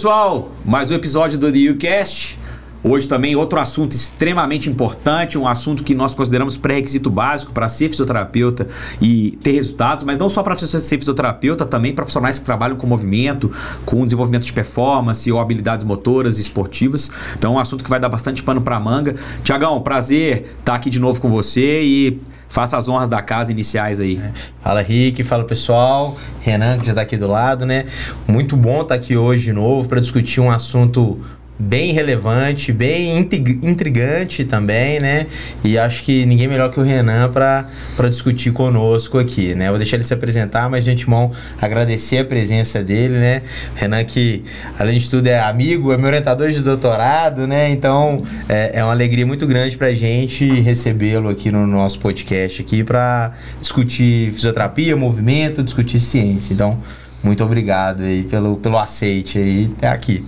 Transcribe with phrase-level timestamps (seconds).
[0.00, 2.38] pessoal, mais um episódio do The UCast.
[2.82, 7.90] Hoje também outro assunto extremamente importante, um assunto que nós consideramos pré-requisito básico para ser
[7.90, 8.66] fisioterapeuta
[8.98, 12.86] e ter resultados, mas não só para ser fisioterapeuta, também para profissionais que trabalham com
[12.86, 13.52] movimento,
[13.84, 17.10] com desenvolvimento de performance ou habilidades motoras e esportivas.
[17.36, 19.14] Então é um assunto que vai dar bastante pano para manga.
[19.44, 22.18] Tiagão, prazer estar aqui de novo com você e
[22.50, 24.18] faça as honras da casa iniciais aí.
[24.18, 24.32] É.
[24.62, 27.86] Fala Rick, fala pessoal, Renan que já está aqui do lado, né?
[28.26, 31.18] Muito bom estar aqui hoje de novo para discutir um assunto
[31.60, 35.26] bem relevante, bem intrigante também, né?
[35.62, 39.68] E acho que ninguém melhor que o Renan para discutir conosco aqui, né?
[39.68, 43.42] Vou deixar ele se apresentar, mas de antemão agradecer a presença dele, né?
[43.74, 44.42] Renan que,
[44.78, 47.68] além de tudo, é amigo, é meu orientador de doutorado, né?
[47.70, 52.62] Então, é, é uma alegria muito grande para a gente recebê-lo aqui no nosso podcast
[52.62, 56.54] aqui para discutir fisioterapia, movimento, discutir ciência.
[56.54, 56.80] Então,
[57.22, 60.24] muito obrigado aí pelo, pelo aceite aí até aqui.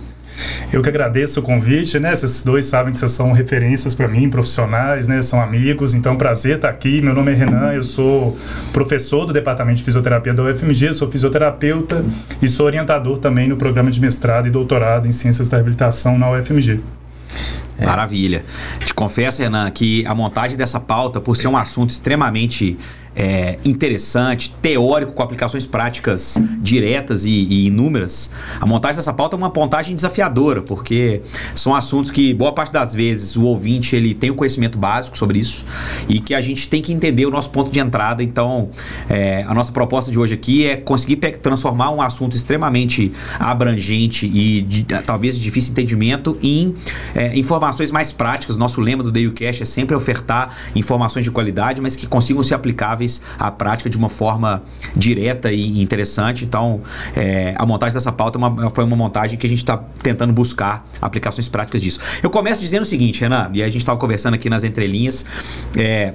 [0.71, 2.11] Eu que agradeço o convite, né?
[2.11, 5.21] Esses dois sabem que vocês são referências para mim, profissionais, né?
[5.21, 7.01] São amigos, então prazer estar aqui.
[7.01, 8.37] Meu nome é Renan, eu sou
[8.71, 12.03] professor do Departamento de Fisioterapia da UFMG, sou fisioterapeuta
[12.41, 16.31] e sou orientador também no programa de mestrado e doutorado em Ciências da Reabilitação na
[16.31, 16.79] UFMG.
[17.77, 17.85] É.
[17.85, 18.43] Maravilha.
[18.83, 22.77] Te confesso, Renan, que a montagem dessa pauta, por ser um assunto extremamente
[23.15, 29.37] é, interessante, teórico, com aplicações práticas diretas e, e, inúmeras, a montagem dessa pauta é
[29.37, 31.21] uma montagem desafiadora, porque
[31.53, 35.17] são assuntos que, boa parte das vezes, o ouvinte ele tem o um conhecimento básico
[35.17, 35.63] sobre isso
[36.09, 38.23] e que a gente tem que entender o nosso ponto de entrada.
[38.23, 38.69] Então,
[39.09, 44.61] é, a nossa proposta de hoje aqui é conseguir transformar um assunto extremamente abrangente e
[44.61, 46.73] de, talvez de difícil entendimento em
[47.13, 48.57] é, informações mais práticas.
[48.57, 53.02] Nosso lema do DayuCast é sempre ofertar informações de qualidade, mas que consigam ser aplicáveis
[53.03, 54.63] aplicáveis à prática de uma forma
[54.95, 56.45] direta e interessante.
[56.45, 56.81] Então,
[57.15, 60.33] é, a montagem dessa pauta é uma, foi uma montagem que a gente está tentando
[60.33, 61.99] buscar aplicações práticas disso.
[62.21, 65.25] Eu começo dizendo o seguinte, Renan, e a gente estava conversando aqui nas entrelinhas.
[65.77, 66.13] É,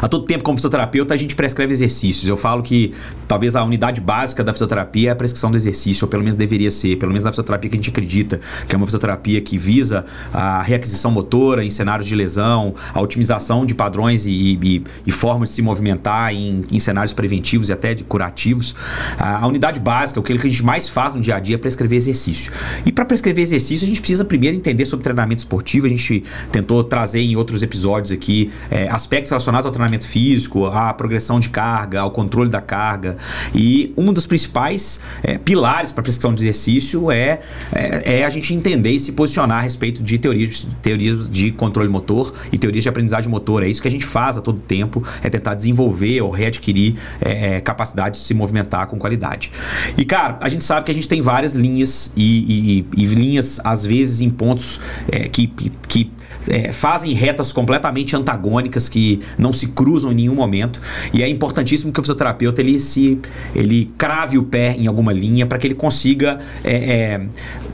[0.00, 2.28] a todo tempo, como fisioterapeuta, a gente prescreve exercícios.
[2.28, 2.92] Eu falo que
[3.28, 6.70] talvez a unidade básica da fisioterapia é a prescrição do exercício, ou pelo menos deveria
[6.70, 10.04] ser, pelo menos na fisioterapia que a gente acredita, que é uma fisioterapia que visa
[10.32, 15.50] a reaquisição motora em cenários de lesão, a otimização de padrões e, e, e formas
[15.50, 18.74] de se movimentar em, em, cenários preventivos e até de curativos.
[19.18, 21.96] A, unidade básica, o que a gente mais faz no dia a dia é prescrever
[21.96, 22.52] exercício.
[22.84, 25.86] E para prescrever exercício, a gente precisa primeiro entender sobre treinamento esportivo.
[25.86, 30.92] A gente tentou trazer em outros episódios aqui é, aspectos relacionados ao treinamento físico, à
[30.92, 33.16] progressão de carga, ao controle da carga.
[33.54, 37.40] E um dos principais é, pilares para a prescrição de exercício é,
[37.72, 41.88] é, é, a gente entender e se posicionar a respeito de teorias, teorias de controle
[41.88, 43.62] motor e teorias de aprendizagem motor.
[43.62, 47.56] É isso que a gente faz a todo tempo, é tentar desenvolver ou readquirir é,
[47.56, 49.50] é capacidade de se movimentar com qualidade.
[49.96, 53.60] E, cara, a gente sabe que a gente tem várias linhas e, e, e linhas,
[53.64, 55.46] às vezes, em pontos é, que,
[55.88, 56.10] que
[56.50, 60.80] é, fazem retas completamente antagônicas que não se cruzam em nenhum momento.
[61.12, 63.18] E é importantíssimo que o fisioterapeuta ele se
[63.54, 67.26] ele crave o pé em alguma linha para que ele consiga é, é,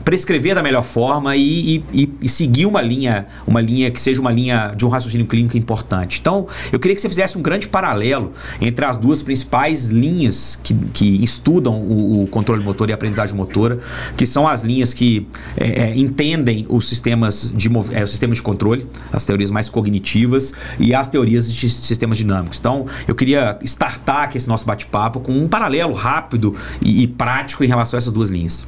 [0.03, 4.31] prescrever da melhor forma e, e, e, seguir uma linha, uma linha que seja uma
[4.31, 6.19] linha de um raciocínio clínico importante.
[6.19, 10.73] Então, eu queria que você fizesse um grande paralelo entre as duas principais linhas que,
[10.93, 13.79] que estudam o, o controle motor e a aprendizagem motora,
[14.17, 18.41] que são as linhas que é, é, entendem os sistemas de, é, o sistema de
[18.41, 18.62] controle,
[19.11, 22.59] as teorias mais cognitivas e as teorias de sistemas dinâmicos.
[22.59, 27.63] Então, eu queria startar aqui esse nosso bate-papo com um paralelo rápido e, e prático
[27.63, 28.65] em relação a essas duas linhas.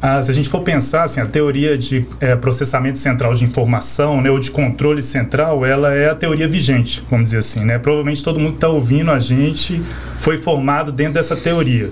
[0.00, 4.20] Ah, se a gente for pensar, assim, a teoria de é, processamento central de informação,
[4.20, 7.80] né, ou de controle central, ela é a teoria vigente, vamos dizer assim, né?
[7.80, 9.82] Provavelmente todo mundo que está ouvindo a gente
[10.20, 11.90] foi formado dentro dessa teoria.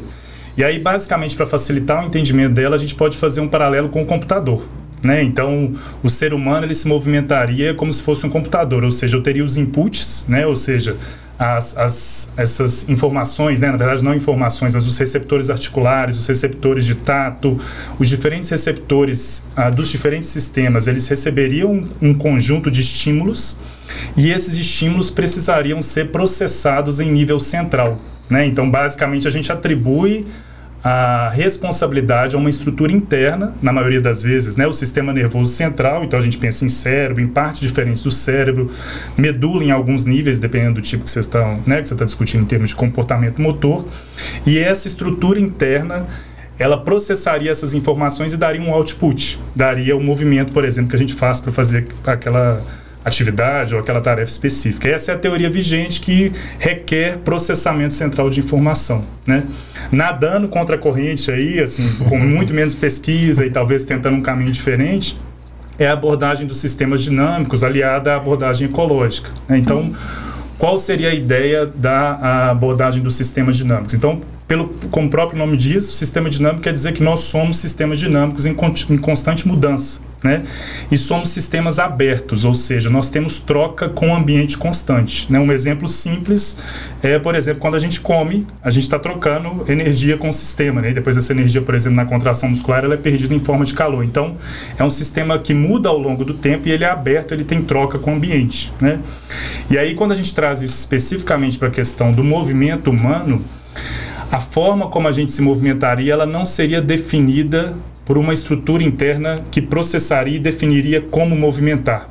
[0.57, 4.01] E aí, basicamente, para facilitar o entendimento dela, a gente pode fazer um paralelo com
[4.01, 4.65] o computador.
[5.07, 5.23] Né?
[5.23, 5.73] Então,
[6.03, 9.45] o ser humano ele se movimentaria como se fosse um computador, ou seja, eu teria
[9.45, 10.45] os inputs, né?
[10.45, 10.97] ou seja,
[11.39, 13.71] as, as, essas informações, né?
[13.71, 17.57] na verdade não informações, mas os receptores articulares, os receptores de tato,
[18.01, 23.57] os diferentes receptores ah, dos diferentes sistemas, eles receberiam um conjunto de estímulos
[24.17, 27.97] e esses estímulos precisariam ser processados em nível central.
[28.29, 28.45] Né?
[28.45, 30.27] Então, basicamente, a gente atribui
[30.89, 36.05] a responsabilidade a uma estrutura interna, na maioria das vezes, né, o sistema nervoso central,
[36.05, 38.71] então a gente pensa em cérebro, em partes diferentes do cérebro,
[39.19, 42.43] medula em alguns níveis, dependendo do tipo que você está, né, que você está discutindo
[42.43, 43.85] em termos de comportamento motor,
[44.47, 46.07] e essa estrutura interna
[46.57, 50.97] ela processaria essas informações e daria um output, daria o um movimento, por exemplo, que
[50.97, 52.63] a gente faz para fazer aquela
[53.07, 54.89] atividade ou aquela tarefa específica.
[54.89, 59.45] Essa é a teoria vigente que requer processamento central de informação, né?
[59.93, 64.51] Nadando contra a corrente aí, assim, com muito menos pesquisa e talvez tentando um caminho
[64.51, 65.17] diferente,
[65.79, 69.31] é a abordagem dos sistemas dinâmicos aliada à abordagem ecológica.
[69.49, 69.59] Né?
[69.59, 69.95] Então,
[70.59, 73.95] qual seria a ideia da abordagem dos sistemas dinâmicos?
[73.95, 77.59] Então, pelo, como o próprio nome diz, o sistema dinâmico quer dizer que nós somos
[77.59, 78.57] sistemas dinâmicos em,
[78.91, 80.01] em constante mudança.
[80.27, 80.43] Né?
[80.91, 85.31] E somos sistemas abertos, ou seja, nós temos troca com o ambiente constante.
[85.31, 85.39] Né?
[85.39, 86.57] Um exemplo simples
[87.01, 90.83] é, por exemplo, quando a gente come, a gente está trocando energia com o sistema.
[90.83, 90.91] Né?
[90.91, 93.73] E depois essa energia, por exemplo, na contração muscular, ela é perdida em forma de
[93.73, 94.05] calor.
[94.05, 94.37] Então,
[94.77, 97.63] é um sistema que muda ao longo do tempo e ele é aberto, ele tem
[97.63, 98.73] troca com o ambiente.
[98.81, 98.99] Né?
[99.71, 103.41] E aí, quando a gente traz isso especificamente para a questão do movimento humano,
[104.33, 107.77] a forma como a gente se movimentaria, ela não seria definida
[108.07, 112.09] por uma estrutura interna que processaria e definiria como movimentar.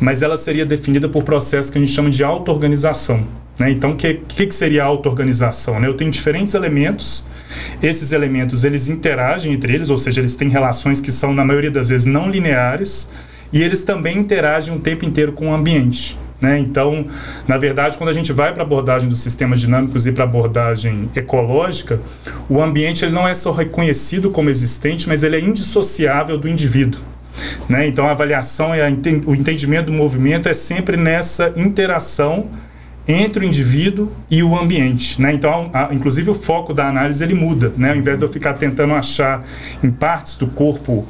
[0.00, 3.24] Mas ela seria definida por processos que a gente chama de auto-organização.
[3.58, 3.70] Né?
[3.70, 5.78] Então, o que, que, que, seria auto-organização?
[5.78, 5.86] Né?
[5.86, 7.26] Eu tenho diferentes elementos,
[7.82, 11.70] esses elementos eles interagem entre eles, ou seja, eles têm relações que são, na maioria
[11.70, 13.10] das vezes, não lineares,
[13.52, 16.18] e eles também interagem o tempo inteiro com o ambiente.
[16.40, 16.58] Né?
[16.58, 17.06] Então,
[17.48, 20.26] na verdade, quando a gente vai para a abordagem dos sistemas dinâmicos e para a
[20.26, 22.00] abordagem ecológica,
[22.48, 27.00] o ambiente ele não é só reconhecido como existente, mas ele é indissociável do indivíduo.
[27.68, 27.86] Né?
[27.86, 28.86] Então, a avaliação e a,
[29.26, 32.48] o entendimento do movimento é sempre nessa interação
[33.08, 35.32] entre o indivíduo e o ambiente, né?
[35.32, 37.90] Então, a, inclusive o foco da análise ele muda, né?
[37.90, 39.44] Ao invés de eu ficar tentando achar
[39.82, 41.06] em partes do corpo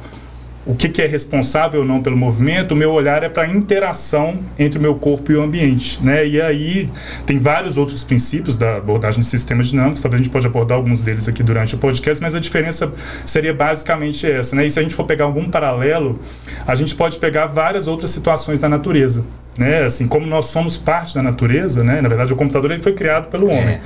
[0.67, 3.47] o que, que, é responsável ou não pelo movimento, o meu olhar é para a
[3.47, 6.03] interação entre o meu corpo e o ambiente.
[6.03, 6.27] Né?
[6.27, 6.89] E aí
[7.25, 11.01] tem vários outros princípios da abordagem de sistemas dinâmicos, talvez a gente pode abordar alguns
[11.01, 12.91] deles aqui durante o podcast, mas a diferença
[13.25, 14.55] seria basicamente essa.
[14.55, 14.65] Né?
[14.65, 16.19] E se a gente for pegar algum paralelo,
[16.67, 19.25] a gente pode pegar várias outras situações da natureza
[19.57, 19.83] né?
[19.83, 21.99] Assim, como nós somos parte da natureza, né?
[22.01, 23.59] Na verdade, o computador ele foi criado pelo homem.
[23.75, 23.81] É,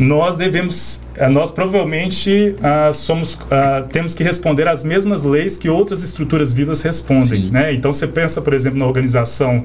[0.00, 6.02] nós devemos, nós provavelmente uh, somos, uh, temos que responder às mesmas leis que outras
[6.02, 7.72] estruturas vivas respondem, né?
[7.72, 9.64] Então, você pensa, por exemplo, na organização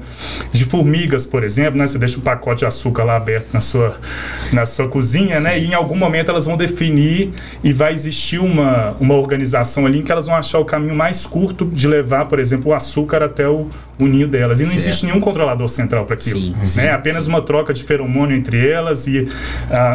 [0.52, 1.86] de formigas, por exemplo, né?
[1.86, 3.96] Você deixa um pacote de açúcar lá aberto na sua,
[4.52, 5.44] na sua cozinha, Sim.
[5.44, 5.58] né?
[5.58, 7.32] E em algum momento elas vão definir
[7.62, 11.26] e vai existir uma, uma organização ali em que elas vão achar o caminho mais
[11.26, 13.68] curto de levar, por exemplo, o açúcar até o,
[14.00, 14.60] o ninho delas.
[14.60, 14.80] E não certo.
[14.80, 16.40] existe nenhum controlador central para aquilo.
[16.40, 16.92] Sim, sim, né?
[16.92, 17.30] Apenas sim.
[17.30, 19.28] uma troca de feromônio entre elas e uh,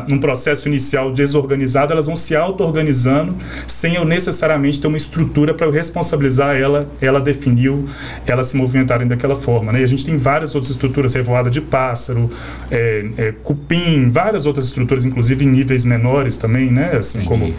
[0.08, 1.12] num processo inicial
[1.46, 3.36] desorganizado, elas vão se auto-organizando
[3.68, 7.88] sem eu necessariamente ter uma estrutura para eu responsabilizar ela, ela definiu,
[8.26, 9.72] elas se movimentarem daquela forma.
[9.72, 9.82] Né?
[9.82, 12.30] E a gente tem várias outras estruturas, revoada de pássaro,
[12.70, 16.94] é, é, cupim, várias outras estruturas, inclusive em níveis menores também, né?
[16.98, 17.30] assim Entendi.
[17.30, 17.54] como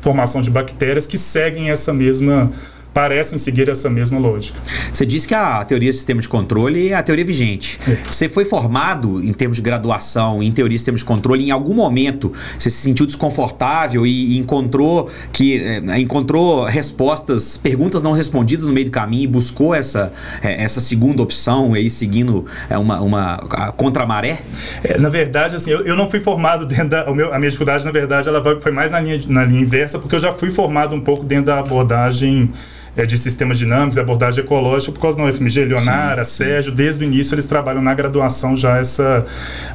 [0.00, 2.50] formação de bactérias que seguem essa mesma
[2.92, 4.58] parecem seguir essa mesma lógica.
[4.92, 7.78] Você disse que a teoria do sistema de controle é a teoria vigente.
[7.88, 7.96] É.
[8.10, 11.74] Você foi formado em termos de graduação em teoria de sistema de controle em algum
[11.74, 18.66] momento você se sentiu desconfortável e, e encontrou que é, encontrou respostas, perguntas não respondidas
[18.66, 20.12] no meio do caminho e buscou essa,
[20.42, 24.40] é, essa segunda opção aí seguindo é, uma, uma a, contra a maré?
[24.84, 27.84] É, na verdade, assim, eu, eu não fui formado dentro da meu, a minha dificuldade
[27.84, 30.94] na verdade ela foi mais na linha na linha inversa porque eu já fui formado
[30.94, 32.50] um pouco dentro da abordagem
[32.96, 37.06] é, de sistemas dinâmicos, abordagem ecológica, por causa da UFMG, Leonara, sim, Sérgio, desde o
[37.06, 39.24] início eles trabalham na graduação já essa,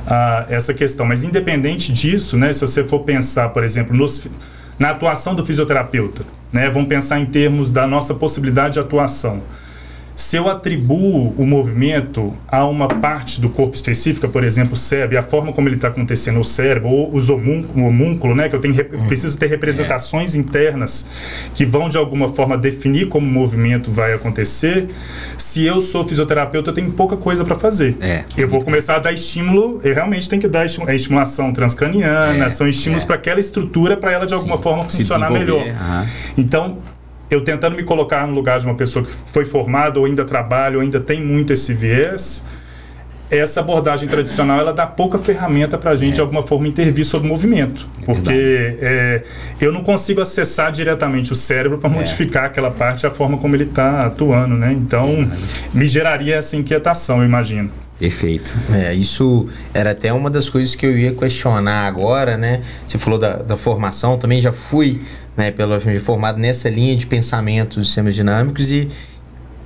[0.06, 1.06] a, essa questão.
[1.06, 4.28] Mas independente disso, né, se você for pensar, por exemplo, nos,
[4.78, 9.42] na atuação do fisioterapeuta, né, vamos pensar em termos da nossa possibilidade de atuação.
[10.18, 15.14] Se eu atribuo o movimento a uma parte do corpo específica, por exemplo, o cérebro,
[15.14, 18.50] e a forma como ele está acontecendo no cérebro, ou os homúnculo, o homúnculo, né,
[18.50, 19.06] que eu tenho, uhum.
[19.06, 20.40] preciso ter representações é.
[20.40, 21.06] internas
[21.54, 24.88] que vão de alguma forma definir como o movimento vai acontecer.
[25.38, 27.96] Se eu sou fisioterapeuta, eu tenho pouca coisa para fazer.
[28.02, 28.24] É.
[28.36, 32.46] Eu vou começar a dar estímulo, eu realmente tenho que dar estímulo, é estimulação transcraniana,
[32.46, 32.50] é.
[32.50, 33.06] são estímulos é.
[33.06, 34.64] para aquela estrutura para ela de alguma Sim.
[34.64, 35.62] forma funcionar melhor.
[35.62, 36.08] Uhum.
[36.36, 36.80] Então,
[37.30, 40.78] eu tentando me colocar no lugar de uma pessoa que foi formada ou ainda trabalha
[40.78, 42.44] ou ainda tem muito esse viés,
[43.30, 46.16] essa abordagem tradicional ela dá pouca ferramenta para a gente é.
[46.16, 49.22] de alguma forma intervir sobre o movimento, é porque é,
[49.60, 51.94] eu não consigo acessar diretamente o cérebro para é.
[51.94, 54.72] modificar aquela parte a forma como ele está atuando, né?
[54.72, 55.10] Então
[55.74, 57.70] me geraria essa inquietação, eu imagino.
[58.00, 58.56] Perfeito.
[58.72, 62.62] É, isso era até uma das coisas que eu ia questionar agora, né?
[62.86, 65.02] Você falou da, da formação, também já fui
[65.38, 68.90] né, pela formado nessa linha de pensamento dos sistemas dinâmicos e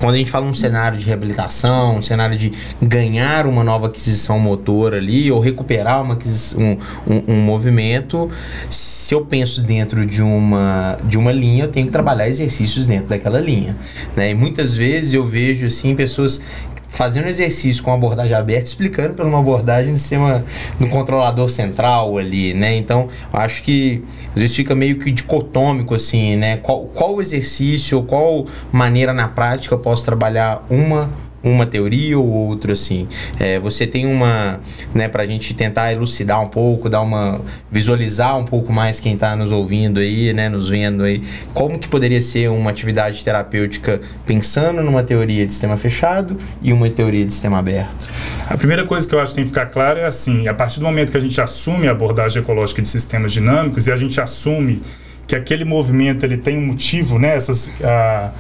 [0.02, 2.52] quando a gente fala um cenário de reabilitação, um cenário de
[2.82, 6.18] ganhar uma nova aquisição motor ali, ou recuperar uma
[6.58, 8.30] um, um, um, movimento,
[8.68, 13.08] se eu penso dentro de uma, de uma linha, eu tenho que trabalhar exercícios dentro
[13.08, 13.78] daquela linha.
[14.16, 14.32] Né?
[14.32, 16.42] E muitas vezes eu vejo assim pessoas
[16.92, 20.44] fazendo exercício com abordagem aberta, explicando pela uma abordagem do sistema
[20.78, 22.76] do controlador central ali, né?
[22.76, 24.04] Então, acho que
[24.36, 26.58] às vezes fica meio que dicotômico assim, né?
[26.58, 31.10] Qual, qual exercício, qual maneira na prática eu posso trabalhar uma
[31.44, 33.08] uma teoria ou outra, assim.
[33.40, 34.60] É, você tem uma,
[34.94, 39.14] né, para a gente tentar elucidar um pouco, dar uma, visualizar um pouco mais quem
[39.14, 41.22] está nos ouvindo aí, né, nos vendo aí,
[41.54, 46.90] como que poderia ser uma atividade terapêutica pensando numa teoria de sistema fechado e uma
[46.90, 48.10] teoria de sistema aberto?
[48.50, 50.80] A primeira coisa que eu acho que tem que ficar claro é assim, a partir
[50.80, 54.20] do momento que a gente assume a abordagem ecológica de sistemas dinâmicos e a gente
[54.22, 54.82] assume
[55.28, 57.72] que aquele movimento ele tem um motivo, né, essas...
[57.84, 58.32] Ah,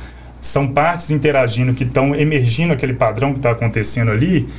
[0.41, 4.49] são partes interagindo que estão emergindo aquele padrão que está acontecendo ali,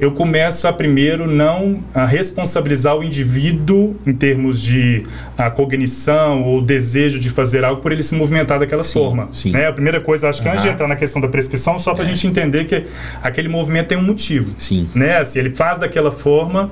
[0.00, 5.04] eu começo a primeiro não a responsabilizar o indivíduo em termos de
[5.38, 9.28] a cognição ou desejo de fazer algo por ele se movimentar daquela Sim, forma.
[9.30, 9.52] sim.
[9.52, 9.66] Né?
[9.68, 10.54] A primeira coisa, acho que Aham.
[10.56, 12.10] antes de entrar na questão da prescrição, só para a É.
[12.10, 12.84] gente entender que
[13.22, 14.54] aquele movimento tem um motivo.
[14.58, 14.88] Sim.
[14.94, 15.18] Né?
[15.18, 16.70] Assim, ele faz daquela forma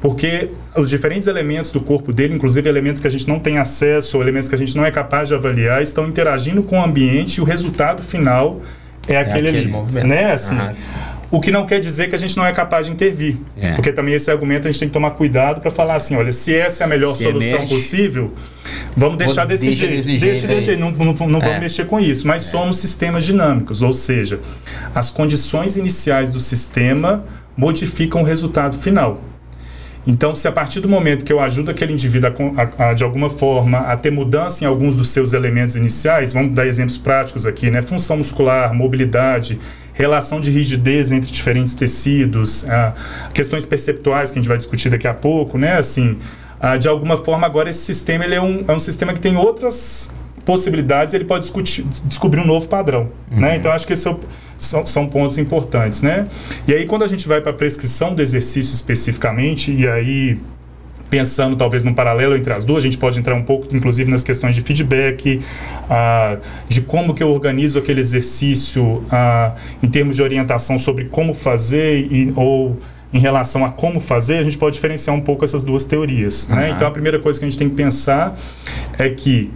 [0.00, 4.16] porque os diferentes elementos do corpo dele, inclusive elementos que a gente não tem acesso,
[4.16, 7.36] ou elementos que a gente não é capaz de avaliar, estão interagindo com o ambiente
[7.36, 8.60] e o resultado final
[9.06, 9.68] é aquele, aquele ali.
[9.70, 10.06] movimento.
[10.06, 10.32] Né?
[10.32, 10.74] Assim, Aham.
[11.32, 13.38] O que não quer dizer que a gente não é capaz de intervir.
[13.60, 13.72] É.
[13.72, 16.54] Porque também esse argumento a gente tem que tomar cuidado para falar assim, olha, se
[16.54, 17.74] essa é a melhor Se solução emerge.
[17.74, 18.34] possível,
[18.96, 19.96] vamos deixar desse deixa jeito.
[19.96, 20.76] desse deixa desse aí.
[20.76, 21.44] jeito, não, não, não É.
[21.44, 22.28] vamos mexer com isso.
[22.28, 24.40] Mas somos sistemas dinâmicos, ou seja,
[24.94, 27.24] as condições iniciais do sistema
[27.56, 29.20] modificam o resultado final.
[30.06, 33.04] Então, se a partir do momento que eu ajudo aquele indivíduo, a a- a, de
[33.04, 37.46] alguma forma, a ter mudança em alguns dos seus elementos iniciais, vamos dar exemplos práticos
[37.46, 37.80] aqui, né?
[37.80, 39.58] Função muscular, mobilidade,
[39.94, 42.94] relação de rigidez entre diferentes tecidos, ah,
[43.34, 45.76] questões perceptuais que a gente vai discutir daqui a pouco, né?
[45.76, 46.16] Assim,
[46.60, 49.36] ah, de alguma forma, agora esse sistema ele é, um, é um sistema que tem
[49.36, 50.10] outras
[50.44, 53.56] possibilidades, ele pode discutir, descobrir um novo padrão, né?
[53.56, 54.18] Então, acho que esse é o-
[54.58, 56.26] são, são pontos importantes, né?
[56.66, 60.38] E aí, quando a gente vai para a prescrição do exercício especificamente, e aí
[61.12, 64.24] pensando talvez num paralelo entre as duas, a gente pode entrar um pouco, inclusive, nas
[64.24, 65.42] questões de feedback,
[65.90, 71.34] ah, de como que eu organizo aquele exercício ah, em termos de orientação sobre como
[71.34, 72.78] fazer e, ou
[73.12, 76.48] em relação a como fazer, a gente pode diferenciar um pouco essas duas teorias.
[76.48, 76.70] Né?
[76.70, 78.34] Então, a primeira coisa que a gente tem que pensar
[78.98, 79.50] é que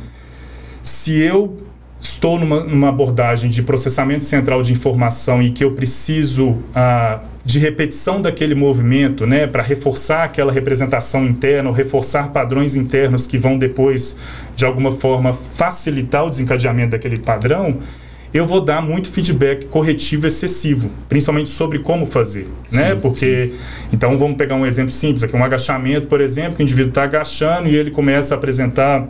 [0.83, 1.57] se eu
[1.99, 7.61] estou numa, numa abordagem de processamento central de informação e que eu preciso ah, de
[7.61, 13.57] repetição daquele movimento, né, para reforçar aquela representação interna, ou reforçar padrões internos que vão
[13.57, 14.17] depois,
[14.57, 17.79] de alguma forma, facilitar o desencadeamento daquele padrão,
[18.35, 22.95] eu vou dar muito feedback corretivo excessivo, principalmente sobre como fazer, né?
[22.95, 23.53] Sim, Porque
[23.93, 27.05] então vamos pegar um exemplo simples aqui, um agachamento, por exemplo, que o indivíduo está
[27.05, 29.07] agachando e ele começa a apresentar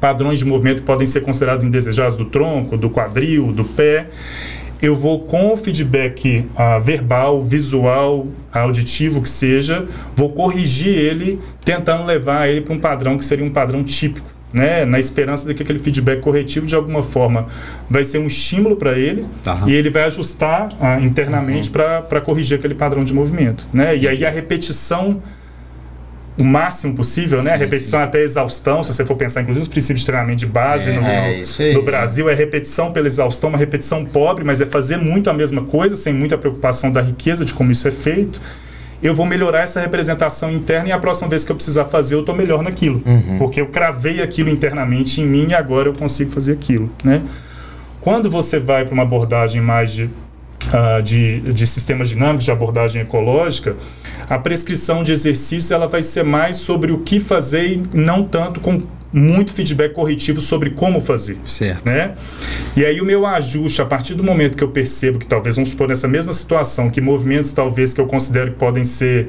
[0.00, 4.06] padrões de movimento que podem ser considerados indesejados do tronco, do quadril, do pé.
[4.80, 12.04] Eu vou com o feedback ah, verbal, visual, auditivo que seja, vou corrigir ele, tentando
[12.04, 14.84] levar ele para um padrão que seria um padrão típico, né?
[14.84, 17.46] Na esperança de que aquele feedback corretivo de alguma forma
[17.88, 19.62] vai ser um estímulo para ele Tá.
[19.66, 23.96] e ele vai ajustar ah, internamente para corrigir aquele padrão de movimento, né?
[23.96, 25.22] E aí a repetição
[26.38, 27.50] o máximo possível, né?
[27.50, 30.46] Sim, a repetição até exaustão, se você for pensar, inclusive, os princípios de treinamento de
[30.46, 34.66] base É, no, é no Brasil é repetição pela exaustão, uma repetição pobre, mas é
[34.66, 38.40] fazer muito a mesma coisa, sem muita preocupação da riqueza de como isso é feito.
[39.02, 42.20] Eu vou melhorar essa representação interna e a próxima vez que eu precisar fazer, eu
[42.20, 43.02] estou melhor naquilo.
[43.06, 43.38] Uhum.
[43.38, 47.22] Porque eu cravei aquilo internamente em mim e agora eu consigo fazer aquilo, né?
[48.00, 50.08] Quando você vai para uma abordagem mais de,
[50.72, 53.76] ah, de, de sistemas dinâmicos, de abordagem ecológica,
[54.28, 58.60] a prescrição de exercícios ela vai ser mais sobre o que fazer e não tanto
[58.60, 58.82] com
[59.12, 61.38] muito feedback corretivo sobre como fazer.
[61.44, 61.86] Certo.
[61.86, 62.12] Né?
[62.76, 65.70] E aí o meu ajuste, a partir do momento que eu percebo que talvez, vamos
[65.70, 69.28] supor, nessa mesma situação, que movimentos talvez que eu considero que podem ser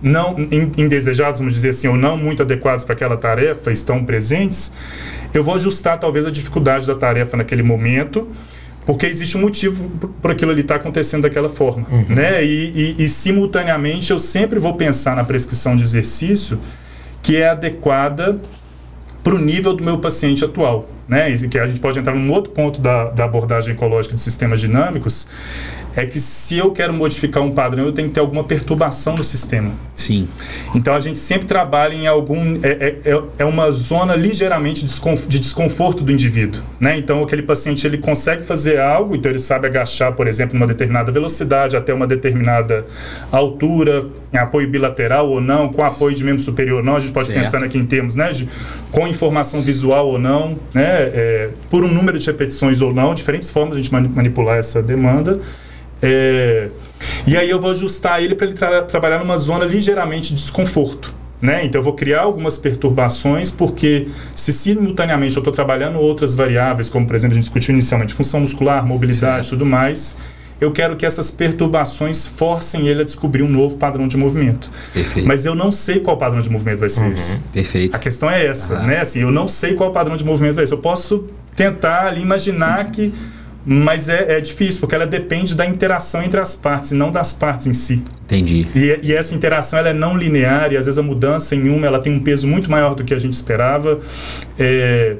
[0.00, 4.72] não in- indesejados, vamos dizer assim, ou não muito adequados para aquela tarefa, estão presentes,
[5.34, 8.28] eu vou ajustar talvez a dificuldade da tarefa naquele momento,
[8.88, 9.84] porque existe um motivo
[10.22, 12.42] por aquilo ali estar acontecendo daquela forma, né?
[12.42, 16.58] E, e- e, simultaneamente eu sempre vou pensar na prescrição de exercício
[17.22, 18.40] que é adequada
[19.22, 20.88] para o nível do meu paciente atual.
[21.08, 21.30] Né?
[21.32, 24.60] E que a gente pode entrar num outro ponto da, da abordagem ecológica de sistemas
[24.60, 25.26] dinâmicos,
[25.96, 29.24] é que se eu quero modificar um padrão, eu tenho que ter alguma perturbação no
[29.24, 29.72] sistema.
[29.96, 30.28] Sim.
[30.74, 32.60] Então a gente sempre trabalha em algum.
[32.62, 36.62] É, é, é- é uma zona ligeiramente de desconforto do indivíduo.
[36.78, 36.98] Né?
[36.98, 41.10] Então aquele paciente ele consegue fazer algo, então ele sabe agachar, por exemplo, numa determinada
[41.10, 42.84] velocidade, até uma determinada
[43.32, 46.96] altura, em apoio bilateral ou não, com apoio de membro superior ou não.
[46.96, 47.38] A gente pode Certo.
[47.42, 48.48] pensar aqui em termos né, de
[48.92, 53.50] com informação visual ou não, né, é, por um número de repetições ou não, diferentes
[53.50, 55.40] formas de a gente mani- manipular essa demanda
[56.00, 56.68] É,
[57.26, 61.12] e aí eu vou ajustar ele para ele tra trabalhar numa zona ligeiramente de desconforto.
[61.40, 61.64] Né?
[61.64, 67.06] Então eu vou criar algumas perturbações, porque se simultaneamente eu estou trabalhando outras variáveis, como
[67.06, 70.16] por exemplo a gente discutiu inicialmente, função muscular, mobilidade e tudo mais,
[70.60, 74.70] eu quero que essas perturbações forcem ele a descobrir um novo padrão de movimento.
[74.92, 75.26] Perfeito.
[75.26, 77.12] Mas eu não sei qual padrão de movimento vai ser uhum.
[77.12, 77.38] esse.
[77.52, 77.94] Perfeito.
[77.94, 78.86] A questão é essa, uhum.
[78.86, 79.00] né?
[79.00, 80.74] Assim, eu não sei qual padrão de movimento vai ser.
[80.74, 81.24] Eu posso
[81.54, 83.12] tentar ali imaginar que
[83.70, 87.34] mas é, é, difícil, porque ela depende da interação entre as partes, e não das
[87.34, 88.02] partes em si.
[88.24, 88.66] Entendi.
[88.74, 91.86] E, e, essa interação ela é não linear, e às vezes a mudança em uma
[91.86, 93.98] ela tem um peso muito maior do que a gente esperava.
[94.58, 95.16] É,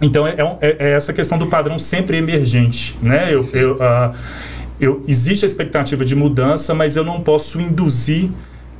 [0.00, 2.96] então, é, é, é essa questão do padrão sempre emergente.
[3.02, 3.34] Né?
[3.34, 3.76] Eu, eu,
[4.80, 8.30] eu, existe a expectativa de mudança, mas eu não posso induzir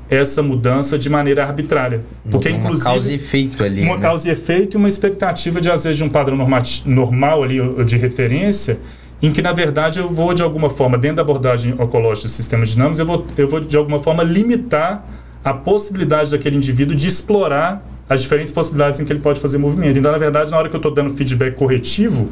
[0.09, 2.03] essa mudança de maneira arbitrária.
[2.29, 2.85] Porque, uma inclusive.
[2.85, 3.83] causa e efeito ali.
[3.83, 4.03] Uma né?
[4.03, 6.37] causa e efeito e uma expectativa de, às vezes, de um padrão
[6.85, 8.79] normal ali, de referência,
[9.23, 12.71] em que, na verdade, eu vou, de alguma forma, dentro da abordagem oncológica de sistemas
[12.71, 15.07] dinâmicos, eu vou, eu vou, de alguma forma, limitar
[15.45, 19.97] a possibilidade daquele indivíduo de explorar as diferentes possibilidades em que ele pode fazer movimento.
[19.97, 22.31] Então, na verdade, na hora que eu estou dando feedback corretivo,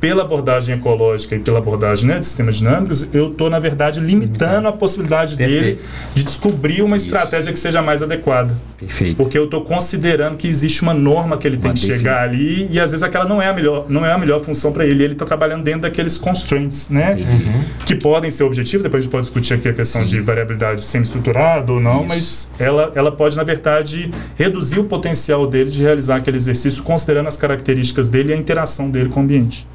[0.00, 4.68] pela abordagem ecológica e pela abordagem né, de sistemas dinâmicos, eu estou, na verdade, limitando
[4.68, 5.76] a possibilidade Perfeito.
[5.76, 5.80] dele
[6.14, 7.06] de descobrir uma Isso.
[7.06, 8.54] estratégia que seja mais adequada.
[8.78, 9.16] Perfeito.
[9.16, 12.68] Porque eu estou considerando que existe uma norma que ele uma tem que chegar ali
[12.70, 15.02] e às vezes aquela não é a melhor, não é a melhor função para ele.
[15.02, 17.10] Ele está trabalhando dentro daqueles constraints, né?
[17.16, 17.64] Uhum.
[17.86, 20.08] Que podem ser objetivos, depois a gente pode discutir aqui a questão Sim.
[20.08, 22.08] de variabilidade semi-estruturada ou não, Isso.
[22.08, 27.28] mas ela, ela pode, na verdade, reduzir o potencial dele de realizar aquele exercício considerando
[27.28, 29.66] as características dele e a interação dele com o ambiente.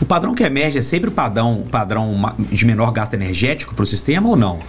[0.00, 3.86] O padrão que emerge é sempre o padrão, padrão de menor gasto energético para o
[3.86, 4.60] sistema ou não?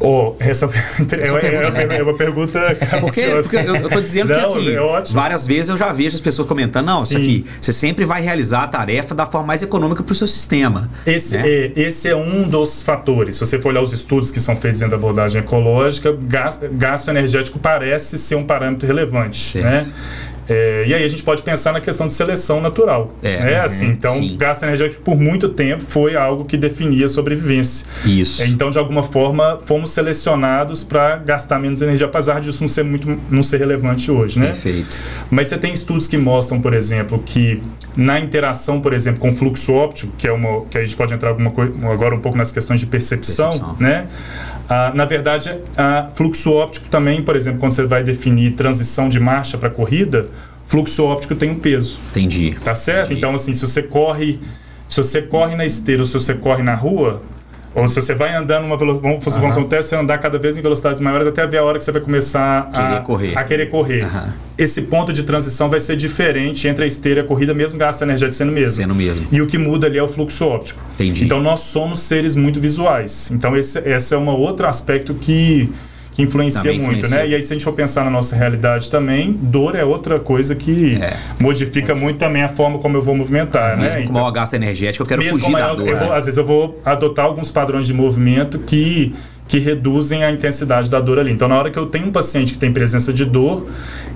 [0.00, 2.60] Oh, essa, é, é, é, é, uma pergunta
[3.00, 6.20] porque, porque eu, estou dizendo não, que assim, é várias vezes eu já vejo as
[6.20, 7.04] pessoas comentando, não, Sim.
[7.04, 10.26] isso aqui, você sempre vai realizar a tarefa da forma mais econômica para o seu
[10.26, 10.90] sistema.
[11.06, 11.48] Esse, né?
[11.48, 13.36] é, esse é um dos fatores.
[13.36, 17.08] Se você for olhar os estudos que são feitos dentro da abordagem ecológica, gasto, gasto
[17.08, 19.58] energético parece ser um parâmetro relevante.
[19.58, 19.84] Né?
[19.84, 19.88] Certo.
[19.88, 20.33] Né?
[20.48, 23.12] É, e aí a gente pode pensar na questão de seleção natural.
[23.22, 23.60] É, né?
[23.60, 24.36] assim, então, sim.
[24.36, 27.86] gasto energético por muito tempo foi algo que definia a sobrevivência.
[28.04, 28.42] Isso.
[28.42, 32.84] É, então, de alguma forma, fomos selecionados para gastar menos energia, apesar disso não ser
[32.84, 34.46] muito não ser relevante hoje, né?
[34.46, 35.02] Perfeito.
[35.30, 37.62] Mas você tem estudos que mostram, por exemplo, que
[37.96, 41.30] na interação, por exemplo, com fluxo óptico, que é uma que a gente pode entrar
[41.30, 43.76] alguma coisa, agora um pouco nas questões de percepção, percepção.
[43.78, 44.06] né?
[44.68, 49.20] Ah, na verdade, a fluxo óptico também, por exemplo, quando você vai definir transição de
[49.20, 50.26] marcha para corrida,
[50.66, 51.98] fluxo óptico tem um peso.
[52.10, 52.56] Entendi.
[52.64, 53.06] Tá certo?
[53.06, 53.18] Entendi.
[53.18, 54.40] Então, assim, se você corre,
[54.88, 57.22] se você corre na esteira ou se você corre na rua,
[57.74, 60.56] ou se você vai andando uma velocidade, vamos fazer um teste, você andar cada vez
[60.56, 63.38] em velocidades maiores até ver a hora que você vai começar querer a, correr.
[63.38, 64.04] a querer correr.
[64.04, 64.32] Uhum.
[64.56, 68.02] Esse ponto de transição vai ser diferente entre a esteira e a corrida, mesmo gasto
[68.02, 68.76] energético sendo mesmo.
[68.76, 69.26] Sendo mesmo.
[69.32, 70.80] E o que muda ali é o fluxo óptico.
[70.94, 71.24] Entendi.
[71.24, 73.30] Então nós somos seres muito visuais.
[73.32, 75.68] Então esse, esse é um outro aspecto que
[76.14, 77.18] que influencia também muito, influencia.
[77.18, 77.28] né?
[77.28, 80.54] E aí, se a gente for pensar na nossa realidade também, dor é outra coisa
[80.54, 81.16] que é.
[81.40, 83.96] modifica muito também a forma como eu vou movimentar, mesmo né?
[83.96, 85.88] Com então, maior gasto energético, eu quero fugir da dor.
[85.88, 89.12] Eu vou, às vezes eu vou adotar alguns padrões de movimento que
[89.46, 91.30] que reduzem a intensidade da dor ali.
[91.30, 93.66] Então, na hora que eu tenho um paciente que tem presença de dor,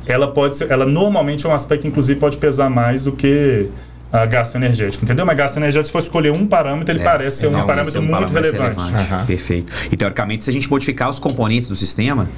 [0.06, 3.68] ela pode ser, ela normalmente é um aspecto que inclusive pode pesar mais do que
[4.12, 5.26] a gasto energético, entendeu?
[5.26, 8.04] Mas gasto energético, se for escolher um parâmetro, ele é, parece ser um parâmetro um
[8.04, 8.80] muito parâmetro relevante.
[8.80, 9.12] relevante.
[9.12, 9.26] Uhum.
[9.26, 9.72] Perfeito.
[9.92, 12.28] E teoricamente, se a gente modificar os componentes do sistema,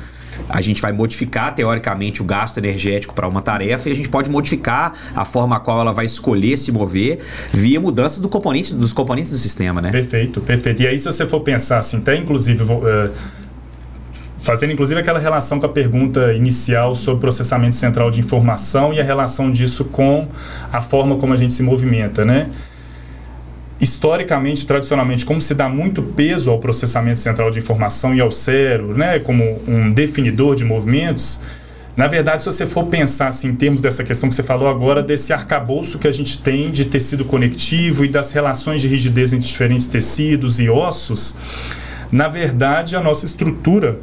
[0.49, 4.31] a gente vai modificar teoricamente o gasto energético para uma tarefa e a gente pode
[4.31, 7.19] modificar a forma a qual ela vai escolher se mover
[7.53, 9.91] via mudança do componente, dos componentes do sistema, né?
[9.91, 10.83] Perfeito, perfeito.
[10.83, 12.63] E aí, se você for pensar assim, até inclusive.
[12.63, 13.11] Uh,
[14.41, 19.05] fazendo inclusive aquela relação com a pergunta inicial sobre processamento central de informação e a
[19.05, 20.27] relação disso com
[20.73, 22.49] a forma como a gente se movimenta, né?
[23.81, 28.97] Historicamente, tradicionalmente, como se dá muito peso ao processamento central de informação e ao cérebro,
[28.97, 31.41] né, como um definidor de movimentos,
[31.97, 35.03] na verdade, se você for pensar assim, em termos dessa questão que você falou agora,
[35.03, 39.47] desse arcabouço que a gente tem de tecido conectivo e das relações de rigidez entre
[39.47, 41.37] diferentes tecidos e ossos,
[42.13, 43.99] na verdade, a nossa estrutura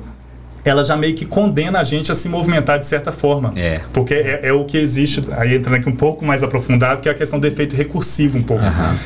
[0.70, 3.54] ela já meio que condena a gente a se movimentar de certa forma.
[3.56, 3.82] É.
[3.94, 7.12] Porque é, é o que existe, aí entrando aqui um pouco mais aprofundado, que é
[7.12, 8.64] a questão do efeito recursivo um pouco.
[8.64, 8.98] Uhum.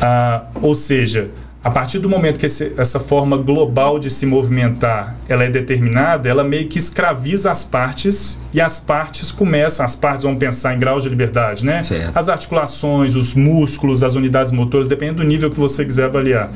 [0.00, 1.28] Ah, ou seja,
[1.64, 6.28] a partir do momento que esse, essa forma global de se movimentar ela é determinada,
[6.28, 10.78] ela meio que escraviza as partes e as partes começam, as partes vão pensar em
[10.78, 11.82] graus de liberdade, né?
[11.84, 12.16] Certo.
[12.16, 16.50] As articulações, os músculos, as unidades motoras, dependendo do nível que você quiser avaliar,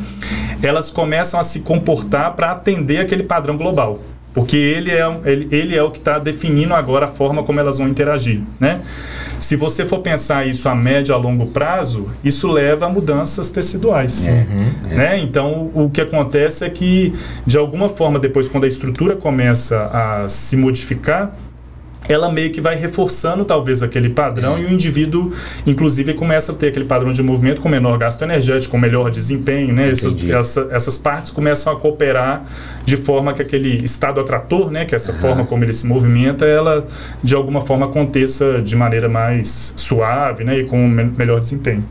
[0.61, 4.01] elas começam a se comportar para atender aquele padrão global.
[4.37, 7.79] Porque ele é, ele, ele é o que está definindo agora a forma como elas
[7.79, 8.83] vão interagir, né?
[9.41, 14.29] Se você for pensar isso a médio a longo prazo, isso leva a mudanças teciduais,
[14.29, 15.19] É, uhum, né?
[15.21, 17.15] Então, o que acontece é que,
[17.47, 21.35] de alguma forma, depois, quando a estrutura começa a se modificar,
[22.09, 24.61] ela meio que vai reforçando talvez aquele padrão É.
[24.63, 25.33] e o indivíduo,
[25.67, 29.73] inclusive, começa a ter aquele padrão de movimento com menor gasto energético, com melhor desempenho,
[29.75, 29.91] né?
[29.91, 32.45] Essas, essa- essas partes começam a cooperar
[32.85, 34.85] de forma que aquele estado atrator, né?
[34.85, 36.87] Que é essa forma como ele se movimenta, ela
[37.23, 40.59] de alguma forma aconteça de maneira mais suave, né?
[40.61, 41.85] E com me- melhor desempenho.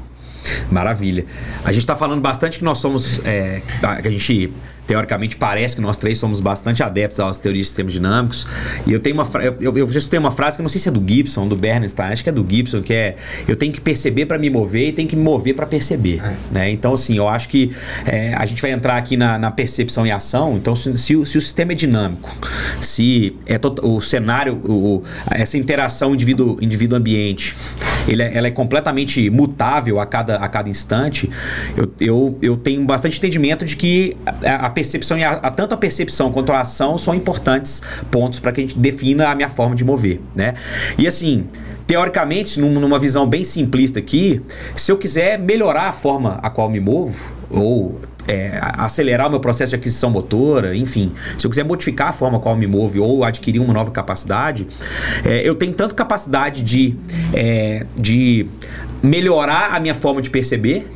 [0.72, 1.26] Maravilha.
[1.64, 3.20] A gente está falando bastante que nós somos.
[3.26, 4.52] é, a gente,
[4.88, 8.46] teoricamente, parece que nós três somos bastante adeptos às teorias de sistemas dinâmicos.
[8.86, 10.80] E eu tenho uma, eu, eu, eu já escutei uma frase que eu não sei
[10.80, 13.16] se é do Gibson, do Bernstein, acho que é do Gibson, que é:
[13.48, 16.22] eu tenho que perceber para me mover e tenho que me mover para perceber.
[16.52, 16.70] Né?
[16.72, 17.72] Então, assim, eu acho que
[18.06, 20.56] é, a gente vai entrar aqui na, na percepção e ação.
[20.58, 22.36] Então, se, se o, se o sistema é dinâmico,
[22.80, 27.56] se é o cenário, o, essa interação indivíduo- indivíduo-ambiente,
[28.08, 31.30] ele é- ela é completamente mutável a cada, a cada instante,
[31.76, 35.74] eu, eu, eu tenho bastante entendimento de que a, a percepção e a, a- tanto
[35.74, 39.50] a percepção quanto a ação são importantes pontos para que a gente defina a minha
[39.50, 40.54] forma de mover, né?
[40.98, 41.46] E assim,
[41.88, 44.42] teoricamente, num- numa visão bem simplista aqui,
[44.76, 49.40] se eu quiser melhorar a forma a qual me movo, ou é, acelerar o meu
[49.40, 53.24] processo de aquisição motora, enfim, se eu quiser modificar a forma qual me move ou
[53.24, 54.68] adquirir uma nova capacidade,
[55.24, 56.96] é, eu tenho tanto capacidade de,
[57.34, 58.48] é, de
[59.04, 60.88] melhorar a minha forma de perceber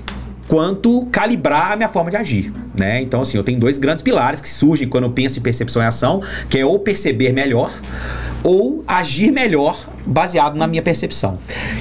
[0.47, 3.01] quanto calibrar a minha forma de agir, né?
[3.01, 5.85] Então assim, eu tenho dois grandes pilares que surgem quando eu penso em percepção e
[5.85, 7.71] ação, que é ou perceber melhor
[8.43, 11.37] ou agir melhor baseado na minha percepção.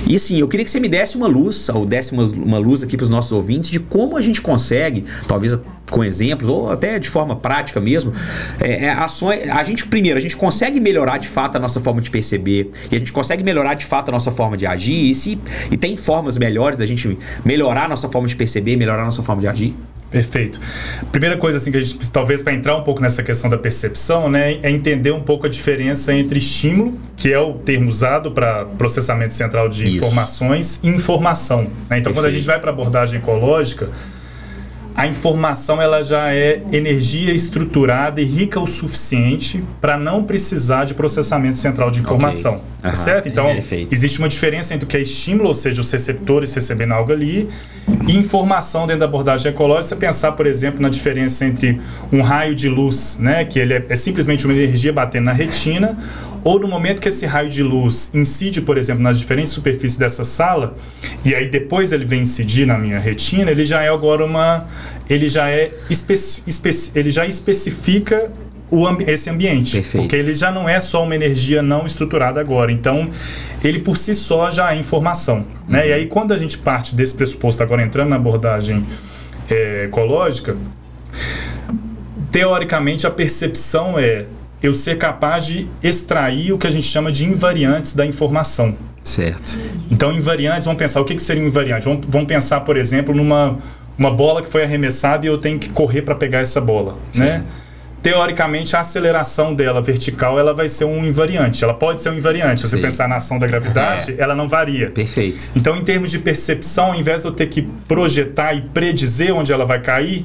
[0.07, 2.83] E assim, eu queria que você me desse uma luz, ou desse uma, uma luz
[2.83, 5.59] aqui para os nossos ouvintes de como a gente consegue, talvez
[5.91, 8.13] com exemplos ou até de forma prática mesmo,
[8.61, 9.49] é, é, ações.
[9.49, 12.97] A gente primeiro a gente consegue melhorar de fato a nossa forma de perceber e
[12.97, 15.39] a gente consegue melhorar de fato a nossa forma de agir e se
[15.71, 19.23] e tem formas melhores da gente melhorar a nossa forma de perceber, melhorar a nossa
[19.23, 19.75] forma de agir.
[20.11, 20.59] Perfeito.
[21.13, 24.31] Primeira coisa assim que a gente talvez para entrar um pouco nessa questão da percepção,
[24.31, 28.65] né, é entender um pouco a diferença entre estímulo, que é o termo usado para
[28.65, 29.97] processamento central de Isso.
[29.97, 31.71] informações, e informação.
[31.91, 31.99] né?
[31.99, 32.37] Então, quando a Perfeito.
[32.37, 33.91] gente vai para a abordagem ecológica,
[34.99, 40.93] a informação ela já é energia estruturada e rica o suficiente para não precisar de
[40.93, 42.55] processamento central de informação.
[42.55, 42.65] Ok.
[42.83, 42.97] Tá Aham.
[42.97, 43.29] certo?
[43.29, 43.93] Então, Perfeito.
[43.93, 47.49] existe uma diferença entre o que é estímulo, ou seja, os receptores recebendo algo ali,
[48.09, 49.95] e informação dentro da abordagem ecológica.
[49.95, 51.81] Você pensar, por exemplo, na diferença entre
[52.13, 55.97] um raio de luz, né, que ele é, é simplesmente uma energia batendo na retina,
[56.49, 60.25] ou no momento que esse raio de luz incide, por exemplo, nas diferentes superfícies dessa
[60.25, 60.75] sala,
[61.23, 64.67] e aí depois ele vem incidir na minha retina, ele já é agora uma.
[65.11, 65.71] Ele já é.
[65.91, 68.33] Especi, especi- ele já especifica
[68.71, 69.73] o esse ambiente.
[69.73, 70.03] Perfeito.
[70.03, 72.73] Porque ele já não é só uma energia não estruturada agora.
[72.73, 73.11] Então,
[73.63, 75.45] ele por si só já é informação.
[75.69, 75.89] Né?
[75.89, 78.87] E aí, quando a gente parte desse pressuposto, agora entrando na abordagem
[79.51, 80.57] é, ecológica,
[82.31, 84.25] teoricamente a percepção é
[84.63, 88.77] eu ser capaz de extrair o que a gente chama de invariantes da informação.
[89.05, 89.59] Certo.
[89.91, 91.85] Então, invariantes, vamos pensar o que, que seria um invariante.
[91.85, 93.59] Vamos, vamos pensar, por exemplo, numa
[93.99, 97.43] uma bola que foi arremessada e eu tenho que correr para pegar essa bola, né?
[98.01, 101.65] Teoricamente, a aceleração dela vertical ela vai ser um invariante.
[101.65, 102.61] Ela pode ser um invariante.
[102.61, 102.83] Se você Sim.
[102.83, 104.91] pensar na ação da gravidade, ela não varia.
[104.91, 105.51] Perfeito.
[105.57, 109.53] Então, em termos de percepção, ao invés de eu ter que projetar e predizer onde
[109.53, 110.25] ela vai cair,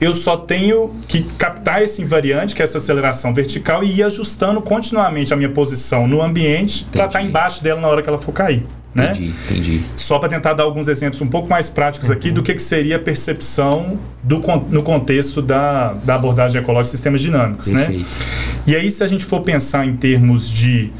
[0.00, 4.60] eu só tenho que captar esse invariante, que é essa aceleração vertical, e ir ajustando
[4.62, 7.30] continuamente a minha posição no ambiente para estar Entendi.
[7.30, 8.64] embaixo dela na hora que ela for cair.
[8.94, 9.12] Né?
[9.12, 9.80] Entendi, entendi.
[9.94, 12.96] Só para tentar dar alguns exemplos um pouco mais práticos aqui do que, que seria
[12.96, 17.70] a percepção do, no contexto da, da abordagem ecológica de sistemas dinâmicos.
[17.70, 17.84] Né?
[17.84, 18.18] Perfeito.
[18.66, 20.90] E aí, se a gente for pensar em termos de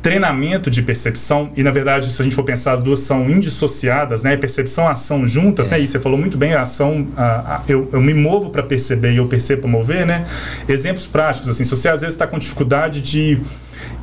[0.00, 4.22] treinamento de percepção, e na verdade, se a gente for pensar, as duas são indissociadas,
[4.22, 4.36] né?
[4.36, 5.72] Percepção e ação juntas, É.
[5.72, 5.80] né?
[5.80, 9.12] E você falou muito bem, a ação, a- a- eu, eu me movo para perceber
[9.12, 10.24] e eu percebo para mover, né?
[10.68, 13.40] Exemplos práticos, assim, se você às vezes está com dificuldade de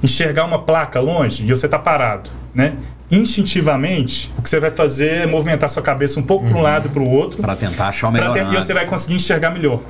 [0.03, 2.73] enxergar uma placa longe e você está parado, né?
[3.11, 6.87] Instintivamente, o que você vai fazer é movimentar sua cabeça um pouco para um lado
[6.87, 8.33] e para o outro, Para tentar achar o melhor.
[8.33, 9.81] ter- e você vai conseguir enxergar melhor.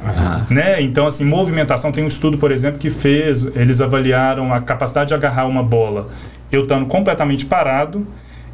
[0.49, 0.81] Né?
[0.81, 1.91] Então, assim, movimentação.
[1.91, 3.45] Tem um estudo, por exemplo, que fez.
[3.55, 6.09] Eles avaliaram a capacidade de agarrar uma bola
[6.51, 8.07] eu estando completamente parado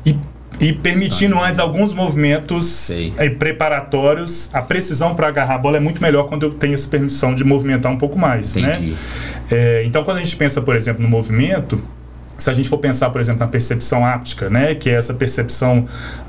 [0.06, 0.16] e,
[0.60, 3.14] e permitindo antes alguns movimentos Sei.
[3.18, 4.50] eh, preparatórios.
[4.54, 7.44] A precisão para agarrar a bola é muito melhor quando eu tenho essa permissão de
[7.44, 8.56] movimentar um pouco mais.
[8.56, 8.72] Né?
[8.74, 8.96] Entendi.
[9.50, 11.82] É, então, quando a gente pensa, por exemplo, no movimento,
[12.42, 15.86] se a gente for pensar, por exemplo, na percepção áptica, né, que é essa percepção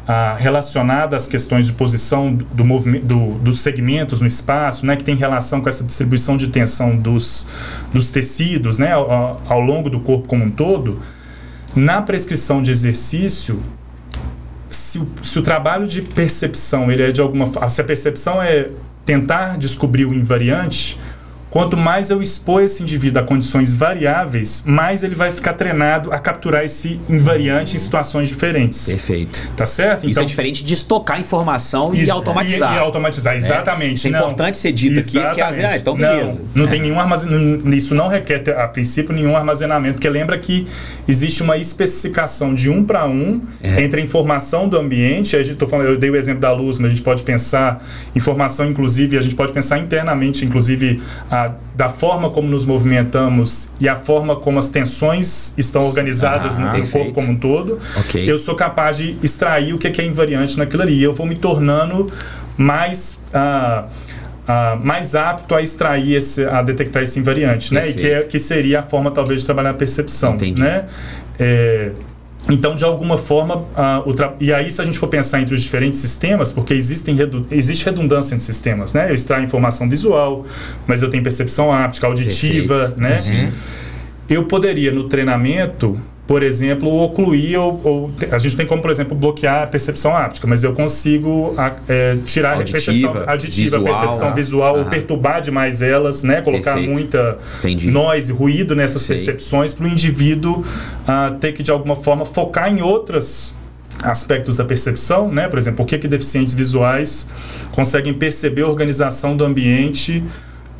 [0.06, 5.04] ah, relacionada às questões de posição do movimento, do, dos segmentos no espaço, né, que
[5.04, 7.46] tem relação com essa distribuição de tensão dos,
[7.92, 11.00] dos tecidos, né, ao, ao longo do corpo como um todo,
[11.74, 13.62] na prescrição de exercício,
[14.68, 18.68] se o, se o trabalho de percepção ele é de alguma se a percepção é
[19.04, 20.98] tentar descobrir o invariante,
[21.52, 26.18] Quanto mais eu expor esse indivíduo a condições variáveis, mais ele vai ficar treinado a
[26.18, 28.86] capturar esse invariante em situações diferentes.
[28.86, 29.50] Perfeito.
[29.54, 30.06] Tá certo?
[30.06, 32.72] Isso é então, diferente de estocar informação e automatizar.
[32.72, 33.90] E, e automatizar, exatamente.
[33.90, 35.18] É, isso é importante ser dito exatamente.
[35.18, 36.40] aqui, porque às vezes, ah, então beleza.
[36.40, 36.68] Não, não é.
[36.68, 40.66] tem nenhum armazenamento, isso não requer, a princípio, nenhum armazenamento, porque lembra que
[41.06, 43.82] existe uma especificação de um para um é.
[43.82, 46.78] entre a informação do ambiente, a gente, tô falando, eu dei o exemplo da luz,
[46.78, 47.84] mas a gente pode pensar
[48.16, 50.98] informação, inclusive, a gente pode pensar internamente, inclusive,
[51.30, 51.41] a
[51.74, 56.88] da, forma como nos movimentamos e a forma como as tensões estão organizadas ah, no,
[56.88, 58.30] corpo como um todo, okay.
[58.30, 61.02] eu sou capaz de extrair o que é invariante naquilo ali.
[61.02, 62.06] Eu vou me tornando
[62.56, 63.20] mais.
[63.32, 63.86] Uh,
[64.42, 67.88] uh, mais apto a extrair esse, a detectar esse invariante, né?
[67.88, 70.60] E que, é, que seria a forma talvez de trabalhar a percepção, Entendi.
[70.60, 70.86] né?
[71.38, 71.92] É,
[72.50, 73.64] então, de alguma forma,
[74.04, 74.34] uh, tra...
[74.40, 77.46] e aí se a gente for pensar entre os diferentes sistemas, porque existem redu...
[77.50, 79.10] existe redundância entre sistemas, né?
[79.10, 80.44] Eu extraio informação visual,
[80.86, 83.02] mas eu tenho percepção áptica, auditiva, Perfeito.
[83.02, 83.44] né?
[83.44, 83.52] Uhum.
[84.28, 89.16] Eu poderia, no treinamento, por exemplo, ocluir ou, ou, a gente tem como, por exemplo,
[89.16, 93.80] bloquear a percepção áptica, mas eu consigo a, é, tirar auditiva, a percepção auditiva, visual,
[93.80, 94.34] a percepção né?
[94.34, 96.40] visual, ou perturbar demais elas, né?
[96.40, 96.92] Colocar Perfeito.
[96.92, 97.90] muita Entendi.
[97.90, 99.16] noise, ruído nessas Sei.
[99.16, 103.54] percepções para o indivíduo uh, ter que de alguma forma focar em outras
[104.02, 105.48] aspectos da percepção, né?
[105.48, 107.28] Por exemplo, por que, que deficientes visuais
[107.72, 110.22] conseguem perceber a organização do ambiente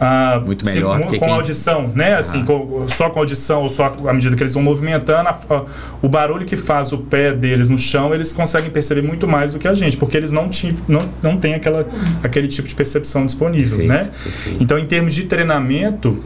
[0.04, 1.34] ah, muito melhor se, do que com quem...
[1.34, 2.16] audição, né?
[2.16, 5.64] Assim, com, só com audição ou só à medida que eles vão movimentando, a, a,
[6.02, 9.60] o barulho que faz o pé deles no chão, eles conseguem perceber muito mais do
[9.60, 10.50] que a gente, porque eles não,
[10.88, 11.86] não, não têm aquela,
[12.20, 14.12] aquele tipo de percepção disponível, perfeito, né?
[14.24, 14.60] Perfeito.
[14.60, 16.18] Então, em termos de treinamento,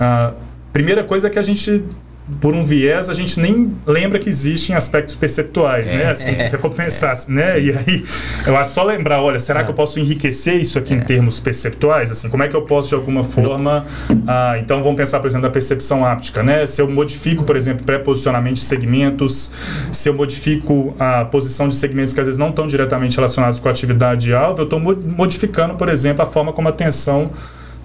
[0.00, 0.32] a
[0.72, 1.84] primeira coisa é que a gente
[2.40, 5.94] por um viés, a gente nem lembra que existem aspectos perceptuais, né?
[5.94, 6.10] é, né?
[6.10, 7.52] Assim, se você for pensar, é, né?
[7.52, 7.58] Sim.
[7.58, 8.04] E aí,
[8.46, 9.64] eu acho só lembrar, olha, será é.
[9.64, 11.04] que eu posso enriquecer isso aqui em é.
[11.04, 12.10] termos perceptuais?
[12.10, 13.86] Assim, como é que eu posso, de alguma forma...
[14.26, 16.64] Ah, então, vamos pensar, por exemplo, da percepção áptica, né?
[16.66, 19.50] Se eu modifico, por exemplo, pré-posicionamento de segmentos,
[19.90, 23.68] se eu modifico a posição de segmentos que às vezes não estão diretamente relacionados com
[23.68, 27.30] a atividade alvo, eu estou modificando, por exemplo, a forma como a atenção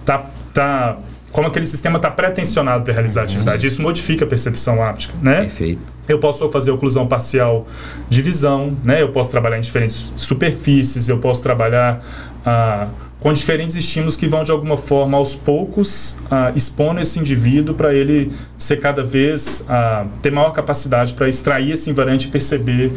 [0.00, 0.96] está tá
[1.32, 3.66] como aquele sistema está pré-tensionado para realizar a atividade.
[3.66, 5.42] Isso modifica a percepção áptica, né?
[5.42, 5.80] Perfeito.
[6.08, 7.66] Eu posso fazer oclusão parcial
[8.08, 9.02] de visão, né?
[9.02, 12.02] Eu posso trabalhar em diferentes superfícies, eu posso trabalhar
[12.44, 12.88] ah,
[13.20, 17.92] com diferentes estímulos que vão, de alguma forma, aos poucos, ah, expondo esse indivíduo para
[17.92, 22.92] ele ser cada vez, ah, ter maior capacidade para extrair esse invariante e perceber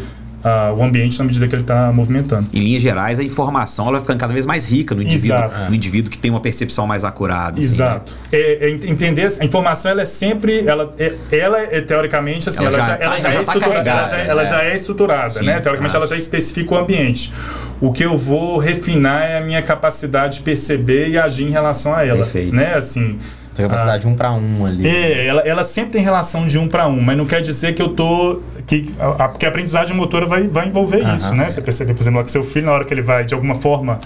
[0.75, 2.49] o ambiente na medida que ele está movimentando.
[2.53, 5.69] Em linhas gerais, a informação ela vai ficando cada vez mais rica no indivíduo, Exato.
[5.69, 7.59] no indivíduo que tem uma percepção mais acurada.
[7.59, 8.13] Assim, Exato.
[8.31, 8.39] Né?
[8.39, 12.75] É, é, entender a informação ela é sempre, ela, é, ela é teoricamente assim, ela,
[12.75, 15.45] ela já, ela já, é estruturada, ela, já, ela já é estruturada, Sim.
[15.45, 15.59] né?
[15.59, 15.97] Teoricamente ah.
[15.97, 17.31] ela já especifica o ambiente.
[17.79, 21.93] O que eu vou refinar é a minha capacidade de perceber e agir em relação
[21.95, 22.55] a ela, Perfeito.
[22.55, 22.75] né?
[22.75, 23.17] Assim,
[23.61, 24.87] tem capacidade ah, de um para um ali.
[24.87, 27.81] É, ela, ela sempre tem relação de um para um, mas não quer dizer que
[27.81, 28.41] eu tô.
[28.65, 31.49] Que, a, porque a aprendizagem motora vai, vai envolver isso, né?
[31.49, 33.99] Você percebe, por exemplo, que seu filho, na hora que ele vai, de alguma forma,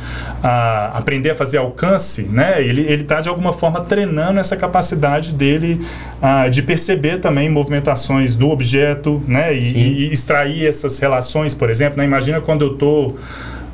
[0.44, 2.62] a, aprender a fazer alcance, né?
[2.62, 5.86] Ele, ele tá, de alguma forma, treinando essa capacidade dele
[6.22, 9.54] a, de perceber também movimentações do objeto, né?
[9.54, 11.98] E, e, e extrair essas relações, por exemplo.
[11.98, 12.06] Né?
[12.06, 13.16] Imagina quando eu tô.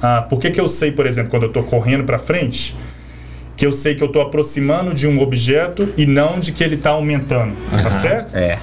[0.01, 2.75] Ah, por que, que eu sei, por exemplo, quando eu estou correndo para frente?
[3.61, 6.73] Que eu sei que eu estou aproximando de um objeto e não de que ele
[6.73, 7.55] está aumentando.
[7.71, 7.83] Uhum.
[7.83, 8.35] Tá certo?
[8.35, 8.57] É.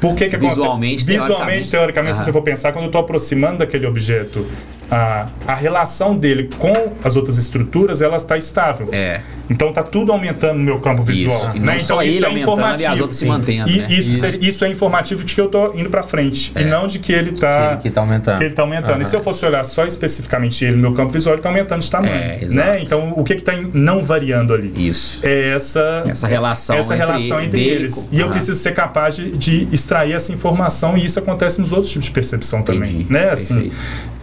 [0.00, 1.20] Por que, que Visualmente, acontece?
[1.28, 2.18] Visualmente, teoricamente, uhum.
[2.18, 4.44] se você for pensar, quando eu estou aproximando daquele objeto
[4.90, 8.88] a, a relação dele com as outras estruturas ela está estável.
[8.92, 9.20] É.
[9.48, 11.36] Então está tudo aumentando no meu campo visual.
[11.36, 11.50] Isso.
[11.54, 11.78] E não né?
[11.78, 13.68] só então, ele é aumentando e as outras se mantendo.
[13.68, 13.86] E, né?
[13.90, 14.38] isso, isso.
[14.40, 16.62] isso, é informativo de que eu estou indo para frente é.
[16.62, 18.38] e não de que ele está que, ele, tá aumentando.
[18.38, 18.96] Que ele está aumentando.
[18.96, 19.02] Uhum.
[19.02, 21.80] E se eu fosse olhar só especificamente ele no meu campo visual, ele está aumentando
[21.80, 22.14] de tamanho.
[22.14, 22.80] É, né?
[22.82, 24.72] Então o que está não variando ali?
[24.76, 25.20] Isso.
[25.24, 28.08] É essa essa relação essa entre, relação entre eles.
[28.12, 31.90] E eu preciso ser capaz de, de, extrair essa informação e isso acontece nos outros
[31.90, 32.78] tipos de percepção Entendi.
[32.78, 33.30] também, né?
[33.30, 33.70] Assim,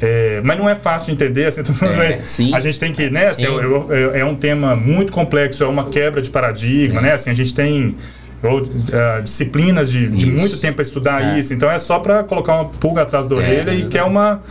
[0.01, 1.61] é, mas não é fácil de entender, assim,
[2.51, 5.67] é, a gente tem que, né, assim, é, é, é, um tema muito complexo, é
[5.67, 7.95] uma quebra de paradigma, né, assim, a gente tem
[8.43, 11.39] ou uh, disciplinas de, de muito tempo para estudar é.
[11.39, 11.53] isso.
[11.53, 14.03] Então é só para colocar uma pulga atrás da é, orelha é, e que é
[14.03, 14.41] uma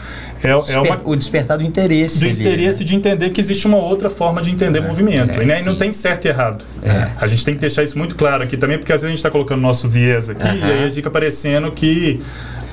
[0.43, 2.21] é, é uma, o despertar do interesse.
[2.21, 2.85] Do interesse né?
[2.85, 5.41] de entender que existe uma outra forma de entender é, movimento.
[5.41, 5.61] É, né?
[5.61, 6.65] E não tem certo e errado.
[6.83, 7.09] É.
[7.17, 9.19] A gente tem que deixar isso muito claro aqui também, porque às vezes a gente
[9.19, 12.21] está colocando nosso viés aqui e aí fica parecendo que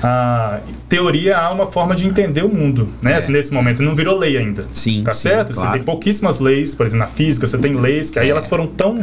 [0.02, 3.12] a teoria há uma forma de entender o mundo, né?
[3.12, 3.16] É.
[3.16, 4.64] Assim, nesse momento não virou lei ainda.
[4.72, 5.02] Sim.
[5.04, 5.52] Tá sim, certo?
[5.52, 5.68] Claro.
[5.68, 8.30] Você tem pouquíssimas leis, por exemplo, na física, você tem leis que aí é.
[8.30, 8.94] elas foram tão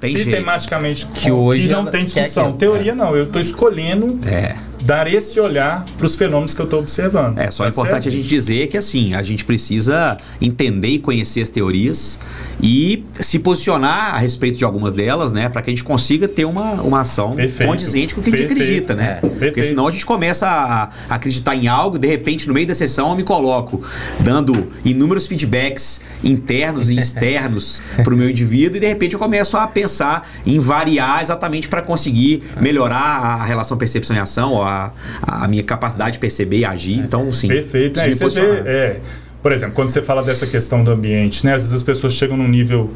[0.00, 1.12] sistematicamente jeito.
[1.14, 2.52] que hoje não tem discussão.
[2.54, 2.94] Teoria é.
[2.94, 7.38] não, eu estou escolhendo é dar esse olhar para os fenômenos que eu estou observando.
[7.38, 8.08] É, só é importante certo?
[8.08, 12.18] a gente dizer que assim, a gente precisa entender e conhecer as teorias
[12.62, 16.44] e se posicionar a respeito de algumas delas, né, para que a gente consiga ter
[16.44, 17.68] uma, uma ação Perfeito.
[17.68, 19.18] condizente com o que a gente acredita, né?
[19.22, 19.46] É.
[19.46, 22.74] Porque senão a gente começa a, a, acreditar em algo, de repente no meio da
[22.74, 23.82] sessão eu me coloco
[24.20, 29.56] dando inúmeros feedbacks internos e externos para o meu indivíduo e de repente eu começo
[29.56, 34.92] a pensar em variar exatamente para conseguir melhorar a relação percepção e ação, ou a
[35.22, 36.98] a, minha capacidade de perceber e agir.
[36.98, 37.48] Então, sim.
[37.48, 38.00] Perfeito.
[38.00, 39.00] É, você vê, é,
[39.42, 41.54] por exemplo, quando você fala dessa questão do ambiente, né?
[41.54, 42.90] Às vezes as pessoas chegam num nível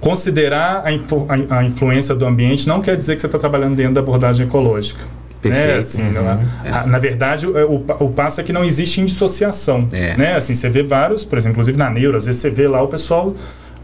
[0.00, 3.94] considerar a, influ, a, influência do ambiente não quer dizer que você está trabalhando dentro
[3.94, 5.04] da abordagem ecológica.
[5.40, 5.66] Perfeito.
[5.66, 5.78] Né?
[5.78, 6.72] Assim, uhum.
[6.72, 9.88] a, na verdade, o, o, o, passo é que não existe indissociação.
[9.92, 10.16] É.
[10.16, 10.36] Né?
[10.36, 12.88] Assim, você vê vários, por exemplo, inclusive na neuro, às vezes você vê lá o
[12.88, 13.34] pessoal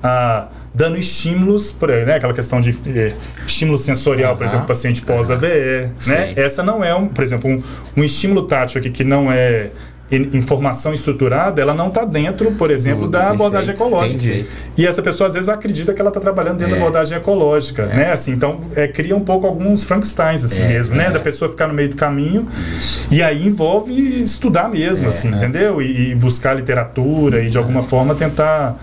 [0.02, 2.16] ah, dando estímulos, por aí, né?
[2.16, 3.12] aquela questão de eh,
[3.46, 5.90] estímulo sensorial, por exemplo, paciente pós-AVE.
[6.06, 6.34] Né?
[6.36, 7.62] Essa não é, um, por exemplo, um,
[7.96, 9.70] um estímulo tátil aqui que não é
[10.10, 14.46] informação estruturada, ela não está dentro, por exemplo, Tudo, da abordagem ecológica.
[14.76, 16.78] E essa pessoa às vezes acredita que ela está trabalhando dentro é.
[16.78, 17.96] da abordagem ecológica, é.
[17.96, 18.12] né?
[18.12, 21.06] Assim, então é, cria um pouco alguns Frankensteins assim é, mesmo, né?
[21.06, 21.10] É.
[21.10, 23.06] Da pessoa ficar no meio do caminho Isso.
[23.10, 25.36] e aí envolve estudar mesmo, é, assim, é.
[25.36, 25.82] entendeu?
[25.82, 28.78] E, e, buscar literatura e de alguma forma tentar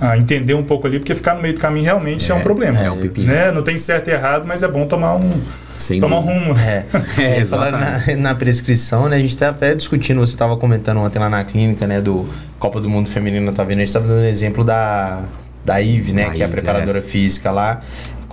[0.00, 2.80] ah, entender um pouco ali, porque ficar no meio do caminho realmente é, um problema.
[2.80, 3.26] É um pepino.
[3.26, 3.52] Né?
[3.52, 5.40] Não tem certo e errado, mas é bom tomar um
[5.76, 6.56] sem Toma rumo.
[6.58, 6.84] É,
[7.18, 9.16] é na, na, prescrição, né?
[9.16, 12.00] A gente tá até discutindo, você estava comentando ontem lá na clínica, né?
[12.00, 13.78] Do Copa do Mundo Feminino, tá vendo?
[13.78, 15.24] A gente estava dando exemplo da,
[15.64, 16.26] da Ive, né?
[16.26, 17.02] Da que é a preparadora é.
[17.02, 17.80] física lá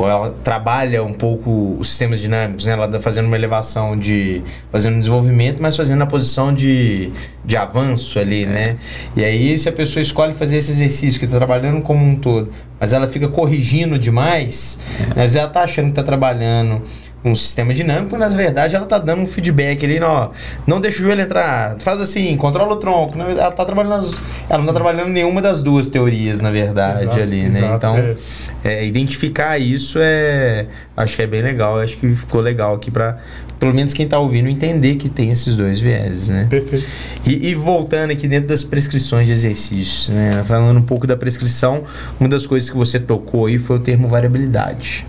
[0.05, 2.73] ela trabalha um pouco os sistemas dinâmicos, né?
[2.73, 4.43] Ela tá fazendo uma elevação de.
[4.71, 7.11] fazendo um desenvolvimento, mas fazendo a posição de,
[7.43, 8.47] de avanço ali, é.
[8.47, 8.77] né?
[9.15, 12.51] E aí, se a pessoa escolhe fazer esse exercício, que está trabalhando como um todo,
[12.79, 15.13] mas ela fica corrigindo demais, é.
[15.15, 16.81] mas ela tá achando que está trabalhando
[17.25, 20.29] um sistema dinâmico, na verdade ela tá dando um feedback ali, ó,
[20.65, 23.19] não deixa o joelho entrar, faz assim, controla o tronco.
[23.19, 24.13] Ela tá trabalhando, as,
[24.49, 27.47] ela não tá trabalhando nenhuma das duas teorias, na verdade, exato, ali, né?
[27.47, 28.15] Exato, então, é.
[28.63, 33.17] É, identificar isso é, acho que é bem legal, acho que ficou legal aqui para
[33.59, 36.45] pelo menos quem está ouvindo entender que tem esses dois vieses, né?
[36.47, 36.85] Perfeito.
[37.25, 40.43] E, e, voltando aqui dentro das prescrições de exercícios, né?
[40.45, 41.83] Falando um pouco da prescrição,
[42.19, 45.07] uma das coisas que você tocou aí foi o termo variabilidade.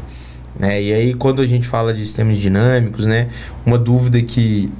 [0.59, 0.83] Né?
[0.83, 3.29] E aí, quando a gente fala de sistemas dinâmicos, né,
[3.65, 4.71] uma dúvida que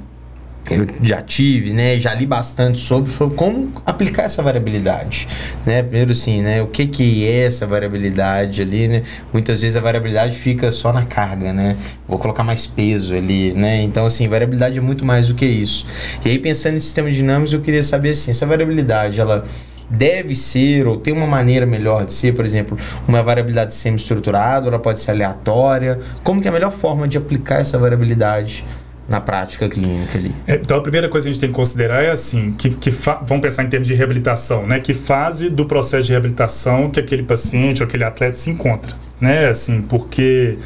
[0.69, 5.27] eu já tive, né, já li bastante sobre foi como aplicar essa variabilidade,
[5.65, 5.81] né?
[5.81, 9.01] Primeiro assim, né, o que que é essa variabilidade ali, né?
[9.33, 11.75] Muitas vezes a variabilidade fica só na carga, né?
[12.07, 13.81] Vou colocar mais peso ali, né?
[13.81, 15.85] Então assim, variabilidade é muito mais do que isso.
[16.23, 19.45] E aí pensando em sistemas dinâmicos, eu queria saber assim, essa variabilidade, ela
[19.89, 24.79] deve ser ou tem uma maneira melhor de ser, por exemplo, uma variabilidade semi-estruturada, ela
[24.79, 25.99] pode ser aleatória.
[26.23, 28.63] Como que é a melhor forma de aplicar essa variabilidade
[29.07, 30.31] na prática clínica ali?
[30.47, 32.91] É, então a primeira coisa que a gente tem que considerar é assim, que, que
[32.91, 34.79] vamos pensar em termos de reabilitação, né?
[34.79, 39.47] Que fase do processo de reabilitação que aquele paciente ou aquele atleta se encontra, né?
[39.47, 40.57] Assim, porque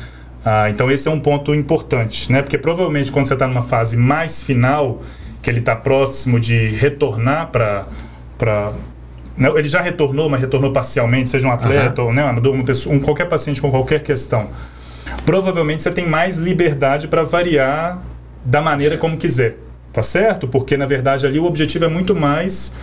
[0.43, 2.41] ah, então esse é um ponto importante, né?
[2.41, 5.01] Porque provavelmente quando você está numa fase mais final,
[5.41, 7.87] que ele está próximo de retornar para
[8.37, 8.73] para
[9.37, 12.07] né, ele já retornou, mas retornou parcialmente, seja um atleta uhum.
[12.07, 14.49] ou né, pessoa, um, qualquer paciente com qualquer questão.
[15.25, 18.01] Provavelmente você tem mais liberdade para variar
[18.45, 19.57] da maneira como quiser,
[19.91, 20.47] tá certo?
[20.47, 22.75] Porque na verdade ali o objetivo é muito mais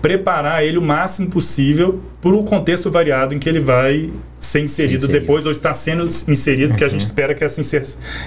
[0.00, 4.96] preparar ele o máximo possível para o contexto variado em que ele vai ser inserido,
[4.96, 5.20] inserido.
[5.20, 6.76] depois ou está sendo inserido, uhum.
[6.76, 7.06] que a gente uhum.
[7.06, 7.60] espera que essa,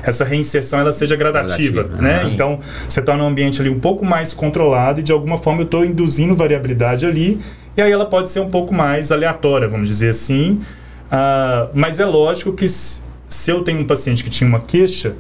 [0.03, 2.01] essa reinserção ela seja gradativa, gradativa.
[2.01, 2.23] né?
[2.23, 2.31] Uhum.
[2.31, 5.65] Então, você está num ambiente ali um pouco mais controlado e de alguma forma eu
[5.65, 7.39] estou induzindo variabilidade ali
[7.75, 10.59] e aí ela pode ser um pouco mais aleatória, vamos dizer assim.
[11.07, 13.01] Uh, mas é lógico que se
[13.47, 15.15] eu tenho um paciente que tinha uma queixa,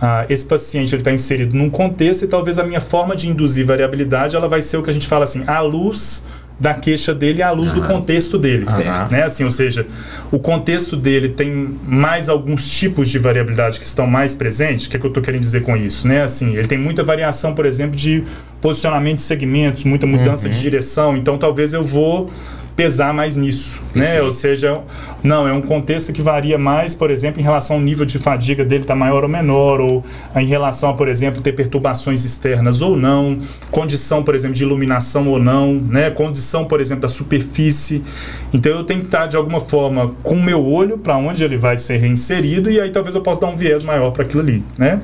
[0.00, 4.36] uh, esse paciente está inserido num contexto e talvez a minha forma de induzir variabilidade
[4.36, 6.24] ela vai ser o que a gente fala assim, à luz
[6.58, 7.80] da queixa dele à luz uhum.
[7.80, 9.08] do contexto dele, uhum.
[9.10, 9.24] né?
[9.24, 9.86] Assim, ou seja,
[10.30, 14.86] o contexto dele tem mais alguns tipos de variabilidade que estão mais presentes.
[14.86, 16.22] O que, é que eu estou querendo dizer com isso, né?
[16.22, 18.22] Assim, ele tem muita variação, por exemplo, de
[18.64, 21.18] posicionamento de segmentos, muita mudança de direção.
[21.18, 22.30] Então, talvez eu vou
[22.74, 24.22] pesar mais nisso, né?
[24.22, 24.80] Ou seja,
[25.22, 28.64] não, é um contexto que varia mais, por exemplo, em relação ao nível de fadiga
[28.64, 30.02] dele tá maior ou menor, ou
[30.34, 33.38] em relação a, por exemplo, ter perturbações externas ou não,
[33.70, 36.08] condição, por exemplo, de iluminação ou não, né?
[36.08, 38.02] Condição, por exemplo, da superfície.
[38.50, 41.58] Então eu tenho que estar de alguma forma com o meu olho para onde ele
[41.58, 44.64] vai ser reinserido e aí talvez eu possa dar um viés maior para aquilo ali,
[44.78, 45.02] né?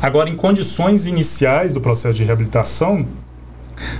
[0.00, 3.06] Agora, em condições iniciais do processo de reabilitação,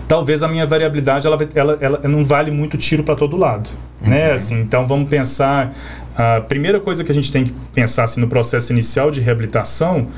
[0.08, 3.68] talvez a minha variabilidade ela, ela, ela não vale muito tiro para todo lado,
[4.02, 4.08] uhum.
[4.08, 4.32] né?
[4.32, 5.74] Assim, então vamos pensar
[6.16, 10.08] a primeira coisa que a gente tem que pensar assim, no processo inicial de reabilitação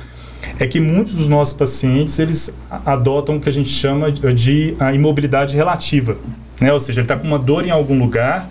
[0.59, 4.93] é que muitos dos nossos pacientes eles adotam o que a gente chama de a
[4.93, 6.17] imobilidade relativa,
[6.61, 6.73] né?
[6.73, 8.49] Ou seja, ele está com uma dor em algum lugar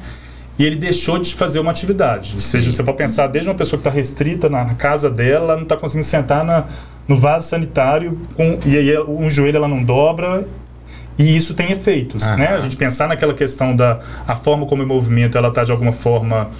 [0.57, 2.33] e ele deixou de fazer uma atividade.
[2.33, 5.63] Ou seja, você pode pensar desde uma pessoa que está restrita na casa dela, não
[5.63, 6.65] está conseguindo sentar na,
[7.07, 10.45] no vaso sanitário com, e aí um joelho ela não dobra
[11.17, 12.49] e isso tem efeitos, né?
[12.49, 15.91] A gente pensar naquela questão da a forma como o movimento ela está de alguma
[15.91, 16.51] forma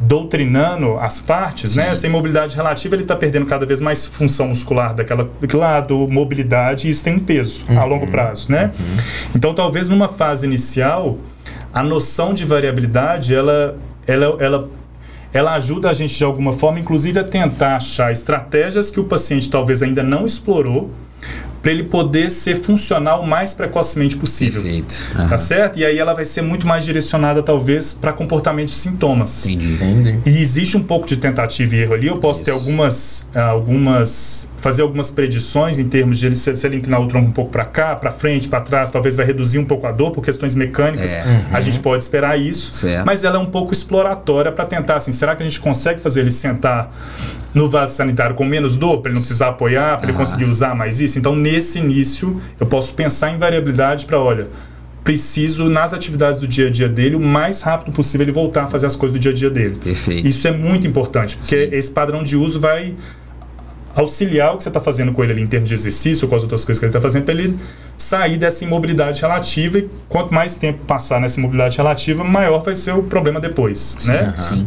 [0.00, 1.82] doutrinando as partes, né?
[1.82, 1.86] Sim.
[1.86, 1.92] né?
[1.92, 6.90] Essa imobilidade relativa ele está perdendo cada vez mais função muscular daquela lado, mobilidade, e
[6.90, 7.78] isso tem um peso uhum.
[7.78, 8.72] a longo prazo, né?
[8.78, 8.96] Uhum.
[9.36, 11.18] Então, talvez numa fase inicial,
[11.72, 14.70] a noção de variabilidade ela, ela, ela
[15.32, 19.48] ela ajuda a gente de alguma forma, inclusive a tentar achar estratégias que o paciente
[19.48, 20.90] talvez ainda não explorou
[21.62, 24.62] para ele poder ser funcional o mais precocemente possível.
[24.62, 24.96] Perfeito.
[25.18, 25.28] Uhum.
[25.28, 25.78] Tá certo?
[25.78, 29.46] E aí ela vai ser muito mais direcionada, talvez, para comportamento de sintomas.
[29.48, 29.74] Entendi.
[29.74, 30.20] Entendi.
[30.24, 32.06] E existe um pouco de tentativa e erro ali.
[32.06, 32.46] Eu posso Isso.
[32.46, 34.48] ter algumas, uh, algumas.
[34.56, 37.50] fazer algumas predições em termos de ele, se, se ele inclinar o tronco um pouco
[37.50, 40.54] para cá, para frente, para trás, talvez vai reduzir um pouco a dor por questões
[40.54, 41.14] mecânicas.
[41.14, 41.22] É.
[41.22, 41.44] Uhum.
[41.52, 42.72] A gente pode esperar isso.
[42.72, 43.04] Certo.
[43.04, 46.20] Mas ela é um pouco exploratória para tentar, assim, será que a gente consegue fazer
[46.20, 46.90] ele sentar
[47.52, 50.74] no vaso sanitário com menos dor, para ele não precisar apoiar, para ele conseguir usar
[50.74, 51.18] mais isso?
[51.18, 54.48] Então, nesse início, eu posso pensar em variabilidade para, olha,
[55.02, 58.66] preciso, nas atividades do dia a dia dele, o mais rápido possível ele voltar a
[58.66, 59.76] fazer as coisas do dia a dia dele.
[59.82, 60.26] Perfeito.
[60.26, 61.76] Isso é muito importante, porque Sim.
[61.76, 62.94] esse padrão de uso vai
[63.94, 66.36] auxiliar o que você está fazendo com ele ali em termos de exercício ou com
[66.36, 67.58] as outras coisas que ele está fazendo para ele
[67.98, 72.92] sair dessa imobilidade relativa e quanto mais tempo passar nessa imobilidade relativa, maior vai ser
[72.92, 74.34] o problema depois, Sim, né?
[74.36, 74.66] Sim.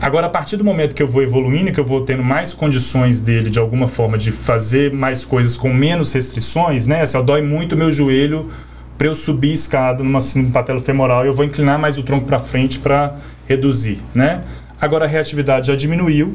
[0.00, 3.20] Agora, a partir do momento que eu vou evoluindo, que eu vou tendo mais condições
[3.20, 7.02] dele, de alguma forma, de fazer mais coisas com menos restrições, né?
[7.02, 8.48] Assim, ó, dói muito meu joelho
[8.96, 12.38] para eu subir escada numa, num patelo femoral, eu vou inclinar mais o tronco para
[12.38, 13.16] frente para
[13.48, 14.42] reduzir, né?
[14.80, 16.34] Agora a reatividade já diminuiu,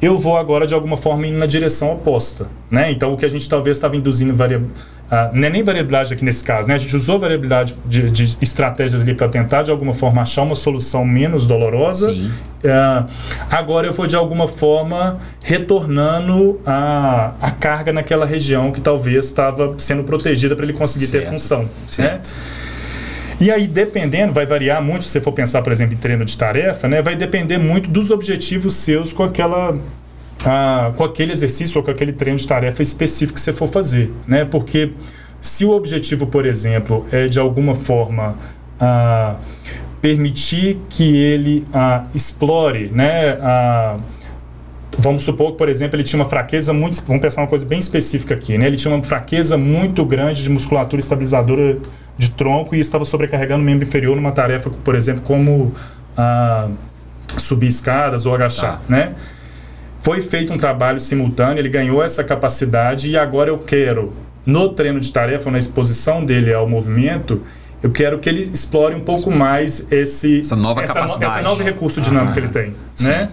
[0.00, 2.90] eu vou agora de alguma forma indo na direção oposta, né?
[2.90, 6.24] Então o que a gente talvez estava induzindo variabilidade Uh, não é nem variabilidade aqui
[6.24, 6.72] nesse caso, né?
[6.72, 10.54] A gente usou variabilidade de, de estratégias ali para tentar, de alguma forma, achar uma
[10.54, 12.10] solução menos dolorosa.
[12.10, 12.30] Uh,
[13.50, 19.74] agora eu vou, de alguma forma, retornando a, a carga naquela região que talvez estava
[19.76, 21.24] sendo protegida para ele conseguir certo.
[21.24, 21.68] ter função.
[21.86, 22.30] Certo.
[22.30, 22.62] Né?
[23.38, 26.38] E aí, dependendo, vai variar muito, se você for pensar, por exemplo, em treino de
[26.38, 27.02] tarefa, né?
[27.02, 29.76] Vai depender muito dos objetivos seus com aquela
[30.44, 34.12] ah, com aquele exercício ou com aquele treino de tarefa específico que você for fazer,
[34.26, 34.44] né?
[34.44, 34.92] Porque
[35.40, 38.36] se o objetivo, por exemplo, é de alguma forma
[38.80, 39.36] ah,
[40.00, 43.38] permitir que ele ah, explore, né?
[44.98, 47.02] Vamos supor que, por exemplo, ele tinha uma fraqueza muito.
[47.06, 48.66] Vamos pensar uma coisa bem específica aqui, né?
[48.66, 51.78] Ele tinha uma fraqueza muito grande de musculatura estabilizadora
[52.18, 55.72] de tronco e estava sobrecarregando o membro inferior numa tarefa, por exemplo, como
[57.38, 58.82] subir escadas ou agachar, tá.
[58.88, 59.14] né?
[60.02, 64.12] Foi feito um trabalho simultâneo, ele ganhou essa capacidade e agora eu quero,
[64.44, 67.40] no treino de tarefa, na exposição dele ao movimento,
[67.80, 71.44] eu quero que ele explore um pouco mais esse essa nova essa capacidade, no, esse
[71.44, 73.08] novo recurso dinâmico ah, que ele tem, sim.
[73.08, 73.28] né?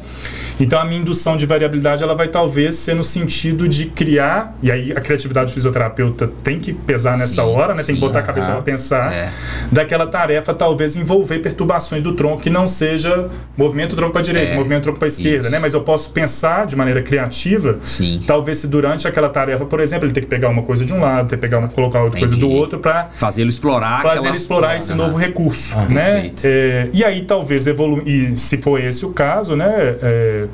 [0.59, 4.69] Então a minha indução de variabilidade ela vai talvez ser no sentido de criar, e
[4.69, 7.83] aí a criatividade do fisioterapeuta tem que pesar nessa sim, hora, né?
[7.83, 9.29] Tem que botar a cabeça para pensar é.
[9.71, 14.53] daquela tarefa talvez envolver perturbações do tronco que não seja movimento do tronco para direita,
[14.53, 15.51] é, movimento do tronco para esquerda, isso.
[15.51, 15.59] né?
[15.59, 18.21] Mas eu posso pensar de maneira criativa, sim.
[18.27, 20.99] talvez se durante aquela tarefa, por exemplo, ele ter que pegar uma coisa de um
[20.99, 22.33] lado, ter que pegar uma, colocar outra Entendi.
[22.33, 26.31] coisa do outro para fazê-lo explorar, fazer ele explorar esse novo recurso, ah, né?
[26.43, 29.73] É, e aí talvez evoluir, se for esse o caso, né?
[30.01, 30.48] É,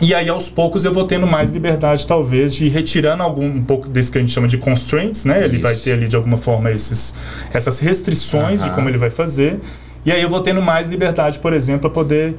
[0.00, 3.62] e aí, aos poucos, eu vou tendo mais liberdade, talvez, de ir retirando algum um
[3.62, 5.44] pouco desse que a gente chama de constraints, né?
[5.44, 7.14] Ele vai ter ali, de alguma forma, esses,
[7.52, 9.60] essas restrições de como ele vai fazer.
[10.04, 12.36] E aí eu vou tendo mais liberdade, por exemplo, para poder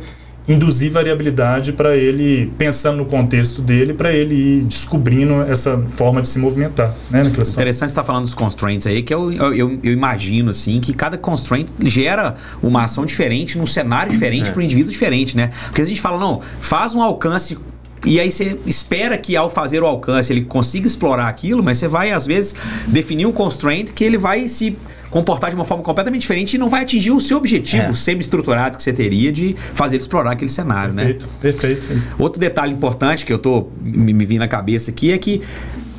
[0.48, 6.28] induzir variabilidade para ele, pensando no contexto dele, para ele ir descobrindo essa forma de
[6.28, 6.93] se movimentar.
[7.10, 10.93] Né, Interessante estar tá falando dos constraints aí, que eu, eu, eu, imagino assim que
[10.93, 14.52] cada constraint gera uma ação diferente, num cenário diferente, é.
[14.52, 15.50] para um indivíduo diferente, né?
[15.66, 17.58] Porque a gente fala, não, faz um alcance
[18.06, 21.88] e aí você espera que ao fazer o alcance ele consiga explorar aquilo, mas você
[21.88, 22.56] vai às vezes
[22.88, 24.78] definir um constraint que ele vai se
[25.16, 27.93] comportar de uma forma completamente diferente e não vai atingir o seu objetivo É.
[27.93, 31.03] semi-estruturado que você teria de fazer explorar aquele cenário, né?
[31.05, 32.07] Perfeito, perfeito.
[32.20, 35.41] Outro detalhe importante que eu tô me, me vindo na cabeça aqui é que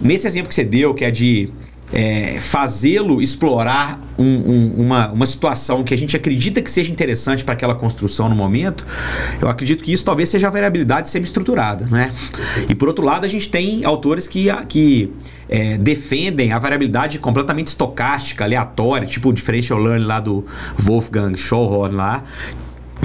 [0.02, 1.48] nesse exemplo que você deu, que é de
[1.92, 7.42] é, fazê-lo explorar um- um- uma, uma situação que a gente acredita que seja interessante
[7.44, 8.84] para aquela construção no momento,
[9.40, 12.10] eu acredito que isso talvez seja a variabilidade semi-estruturada, né?
[12.68, 15.10] E por outro lado, a gente tem autores que, que
[15.48, 20.44] é, defendem a variabilidade completamente estocástica, aleatória, tipo o differential learning lá do
[20.78, 22.24] Wolfgang Schallhorn lá,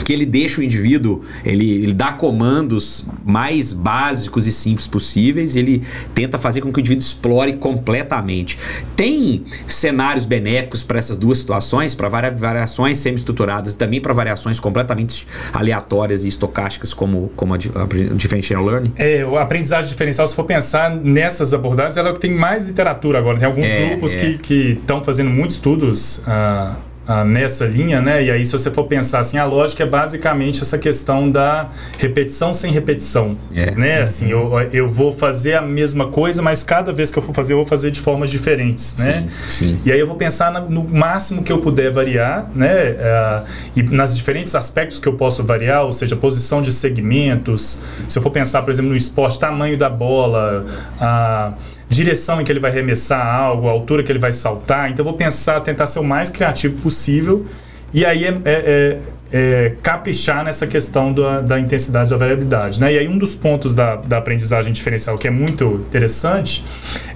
[0.03, 5.81] que ele deixa o indivíduo, ele, ele dá comandos mais básicos e simples possíveis, ele
[6.13, 8.57] tenta fazer com que o indivíduo explore completamente.
[8.95, 14.59] Tem cenários benéficos para essas duas situações, para varia- variações semi-estruturadas e também para variações
[14.59, 18.93] completamente aleatórias e estocásticas, como, como a, a differential learning?
[18.95, 22.63] É, a aprendizagem diferencial, se for pensar nessas abordagens, ela é o que tem mais
[22.63, 23.37] literatura agora.
[23.37, 24.33] Tem alguns É, grupos é.
[24.41, 26.75] que estão fazendo muitos estudos ah,
[27.11, 28.23] ah, nessa linha, né?
[28.23, 32.53] E aí, se você for pensar assim, a lógica é basicamente essa questão da repetição
[32.53, 33.37] sem repetição.
[33.53, 33.71] É.
[33.71, 34.01] Né?
[34.01, 37.51] Assim, eu, eu vou fazer a mesma coisa, mas cada vez que eu for fazer,
[37.51, 39.25] eu vou fazer de formas diferentes, né?
[39.27, 39.77] Sim.
[39.83, 42.95] E aí eu vou pensar no máximo que eu puder variar, né?
[43.01, 43.43] ah,
[43.75, 47.81] e nas diferentes aspectos que eu posso variar, ou seja, posição de segmentos.
[48.07, 50.65] Se eu for pensar, por exemplo, no esporte, tamanho da bola,
[50.97, 51.53] a
[51.91, 54.89] direção em que ele vai arremessar algo, a altura que ele vai saltar.
[54.89, 57.45] Então eu vou pensar, tentar ser o mais criativo possível.
[57.93, 58.99] E aí é, é- é-
[59.33, 62.79] é caprichar nessa questão da, da intensidade da variabilidade.
[62.79, 62.93] Né?
[62.93, 66.63] E aí um dos pontos da, da aprendizagem diferencial que é muito interessante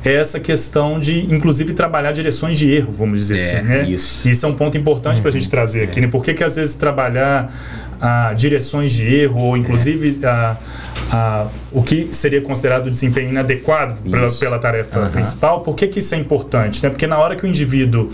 [0.03, 3.67] é essa questão de, inclusive, trabalhar direções de erro, vamos dizer É, assim.
[3.67, 3.83] Né?
[3.83, 4.29] isso.
[4.29, 5.99] Isso é um ponto importante para a gente trazer aqui.
[6.01, 6.07] Né?
[6.07, 7.49] Por que, que às vezes trabalhar
[8.01, 10.55] ah, direções de erro, ou inclusive ah,
[11.17, 15.09] ah, o que seria considerado desempenho inadequado pela, pela tarefa Aham.
[15.11, 16.83] principal, por que, que isso é importante?
[16.83, 16.89] Né?
[16.89, 18.09] Porque na hora que o indivíduo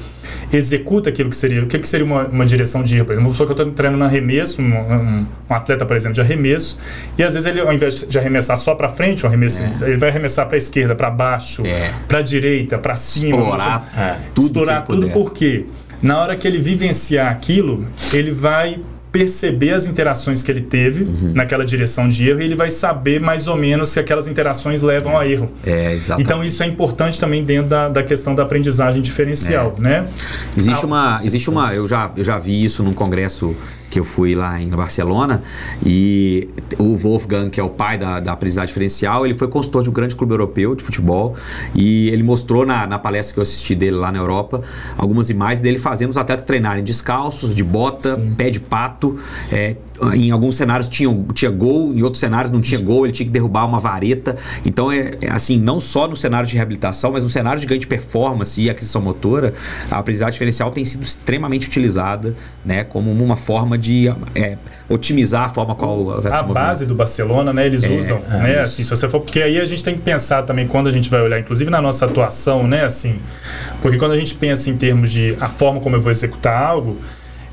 [0.53, 3.05] executa aquilo que seria, o que, que seria uma, uma direção de erro?
[3.05, 5.95] Por exemplo, uma pessoa que eu estou treinando no arremesso, um, um- um atleta, por
[5.95, 6.79] exemplo, de arremesso,
[7.17, 10.09] e às vezes ele, ao invés de arremessar só para frente, o arremesso, ele vai
[10.09, 11.91] arremessar para a esquerda, para baixo, É.
[12.07, 13.37] para a direita, para cima.
[13.37, 14.15] Explorar É.
[14.35, 15.13] tudo explorar tudo puder.
[15.13, 15.65] porque
[16.01, 18.79] na hora que ele vivenciar aquilo, ele vai
[19.11, 21.33] perceber as interações que ele teve Uhum.
[21.35, 25.17] naquela direção de erro e ele vai saber mais ou menos se aquelas interações levam
[25.17, 25.51] a erro.
[25.65, 26.25] É, exatamente.
[26.25, 29.81] Então isso é importante também dentro da, da questão da aprendizagem diferencial, É.
[29.81, 30.07] né?
[30.55, 33.55] Existe Ah, uma, existe uma, eu já, eu já vi isso num congresso
[33.91, 35.43] que eu fui lá em Barcelona
[35.85, 36.47] e
[36.79, 39.93] o Wolfgang, que é o pai da, da aprendizagem diferencial, ele foi consultor de um
[39.93, 41.35] grande clube europeu de futebol
[41.75, 44.61] e ele mostrou na, na palestra que eu assisti dele lá na Europa
[44.97, 48.33] algumas imagens dele fazendo os atletas treinarem descalços, de bota, Sim.
[48.35, 49.19] pé de pato.
[49.51, 49.75] é,
[50.13, 53.31] em alguns cenários tinha, tinha gol, em outros cenários não tinha gol, ele tinha que
[53.31, 54.35] derrubar uma vareta.
[54.65, 57.79] Então, é, é assim, não só no cenário de reabilitação, mas no cenário de ganho
[57.79, 59.53] de performance e aquisição motora,
[59.89, 62.33] a aprendizagem diferencial tem sido extremamente utilizada
[62.65, 64.57] né, como uma forma de é,
[64.89, 66.45] otimizar a forma qual A movimenta.
[66.53, 67.65] base do Barcelona, né?
[67.65, 68.59] Eles usam, é, né?
[68.59, 71.09] Assim, se você for, porque aí a gente tem que pensar também quando a gente
[71.09, 72.83] vai olhar, inclusive na nossa atuação, né?
[72.85, 73.19] Assim,
[73.81, 76.97] porque quando a gente pensa em termos de a forma como eu vou executar algo,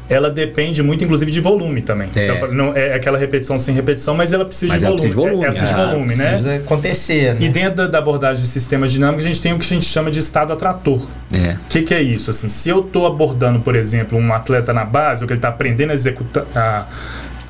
[0.09, 2.09] ela depende muito, inclusive, de volume também.
[2.17, 2.29] É.
[2.29, 5.13] Então, não é aquela repetição sem repetição, mas ela precisa Mas de ela volume.
[5.15, 6.27] precisa de volume, É, ela precisa de Ah, volume, né?
[6.29, 7.41] Precisa acontecer, né?
[7.41, 9.85] E dentro da- da abordagem de sistemas dinâmicos, a gente tem o que a gente
[9.85, 11.01] chama de estado atrator.
[11.33, 11.53] É.
[11.53, 12.31] O que, que é isso?
[12.31, 15.49] Assim, se eu estou abordando, por exemplo, um atleta na base, ou que ele está
[15.49, 16.45] aprendendo a executar.
[16.55, 16.87] A,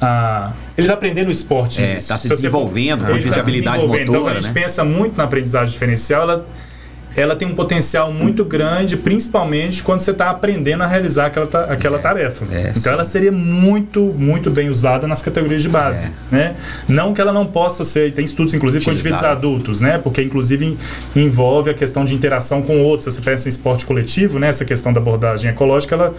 [0.01, 1.83] a- ele está aprendendo o esporte.
[1.83, 2.09] É, isso.
[2.09, 3.85] tá se for- desenvolvendo, ele ponto de tá se habilidade.
[3.85, 4.61] Então, motora, quando a gente né?
[4.63, 6.47] pensa muito na aprendizagem diferencial, ela,
[7.17, 11.65] ela tem um potencial muito grande, principalmente quando você está aprendendo a realizar aquela, ta-
[11.65, 12.45] aquela tarefa.
[12.53, 12.89] é, então, sim.
[12.91, 16.13] ela seria muito, muito bem usada nas categorias de base.
[16.33, 16.35] É.
[16.35, 16.55] Né?
[16.89, 19.99] Não que ela não possa ser, tem estudos, inclusive, com indivíduos adultos, né?
[19.99, 20.77] Porque, inclusive,
[21.17, 23.05] envolve a questão de interação com outros.
[23.15, 24.49] Se você pensa em esporte coletivo, né?
[24.49, 26.13] Essa questão da abordagem ecológica, ela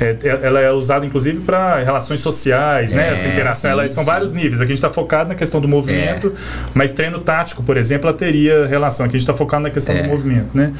[0.00, 3.08] é, ela é usada, inclusive, para relações sociais, né?
[3.08, 3.70] É, Essa interação.
[3.70, 4.10] sim, Elas são sim.
[4.10, 4.54] vários níveis.
[4.60, 6.32] Aqui a gente está focado na questão do movimento,
[6.74, 9.06] mas treino tático, por exemplo, ela teria relação.
[9.06, 10.02] Aqui a gente está focado na questão É.
[10.02, 10.72] do movimento, né?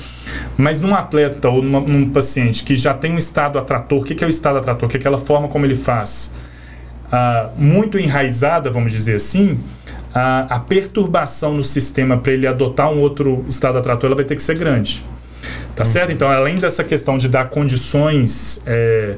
[0.57, 4.15] Mas num atleta ou numa- num paciente que já tem um estado atrator, o que,
[4.15, 4.89] que é o estado atrator?
[4.89, 6.33] Que é aquela forma como ele faz
[7.11, 9.59] ah, muito enraizada, vamos dizer assim,
[10.15, 14.35] a, a perturbação no sistema para ele adotar um outro estado atrator, ela vai ter
[14.35, 15.05] que ser grande.
[15.77, 16.11] Tá certo?
[16.11, 19.17] Então, além dessa questão de dar condições é,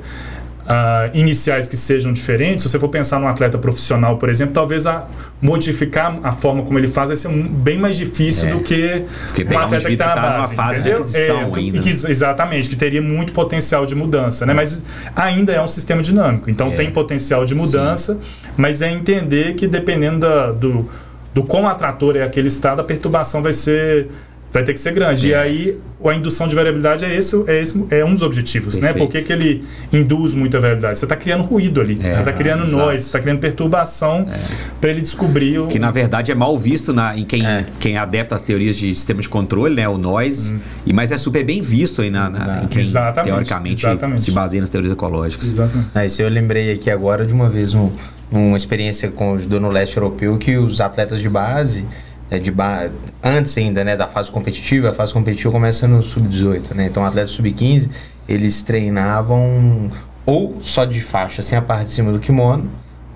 [0.70, 4.86] ah, iniciais que sejam diferentes, se você for pensar num atleta profissional, por exemplo, talvez
[4.86, 5.06] a,
[5.40, 8.52] modificar a forma como ele faz vai ser um- bem mais difícil É.
[8.52, 9.04] do que
[9.34, 10.54] que um atleta que está na tá base.
[10.54, 12.10] fase de aquisição É, ainda, que- né?
[12.10, 14.52] Exatamente, que teria muito potencial de mudança, né?
[14.52, 14.84] Mas
[15.16, 16.70] ainda é um sistema dinâmico, então É.
[16.76, 18.18] tem potencial de mudança,
[18.56, 20.86] mas é entender que dependendo da- do,
[21.32, 24.08] do quão atrator é aquele estado, a perturbação vai ser
[24.52, 25.26] vai ter que ser grande.
[25.26, 25.30] É.
[25.30, 28.98] E aí a indução de variabilidade é esse, é, esse, é um dos objetivos, Perfeito.
[28.98, 29.04] né?
[29.04, 30.98] Por que, que ele induz muita variabilidade?
[30.98, 34.38] Você está criando ruído ali, é, você está criando noise, você está criando perturbação é.
[34.80, 35.66] para ele descobrir o...
[35.66, 37.66] Que na verdade é mal visto na, em quem, é.
[37.80, 39.88] quem é adepta às teorias de sistema de controle, né?
[39.88, 43.86] O noise, e, mas é super bem visto aí na, na em quem exatamente, teoricamente
[43.86, 44.22] exatamente.
[44.22, 45.48] se baseia nas teorias ecológicas.
[45.48, 45.90] Exatamente.
[45.94, 47.90] É, isso eu lembrei aqui agora de uma vez um,
[48.30, 51.84] uma experiência com o judô no leste europeu que os atletas de base
[52.30, 52.90] né, de ba...
[53.22, 56.86] antes ainda né, da fase competitiva, a fase competitiva começa no sub-18, né?
[56.86, 57.90] Então, atleta sub-15,
[58.28, 59.90] eles treinavam
[60.26, 62.70] ou só de faixa sem a parte de cima do kimono,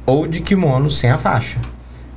[0.06, 1.58] ou de kimono sem a faixa.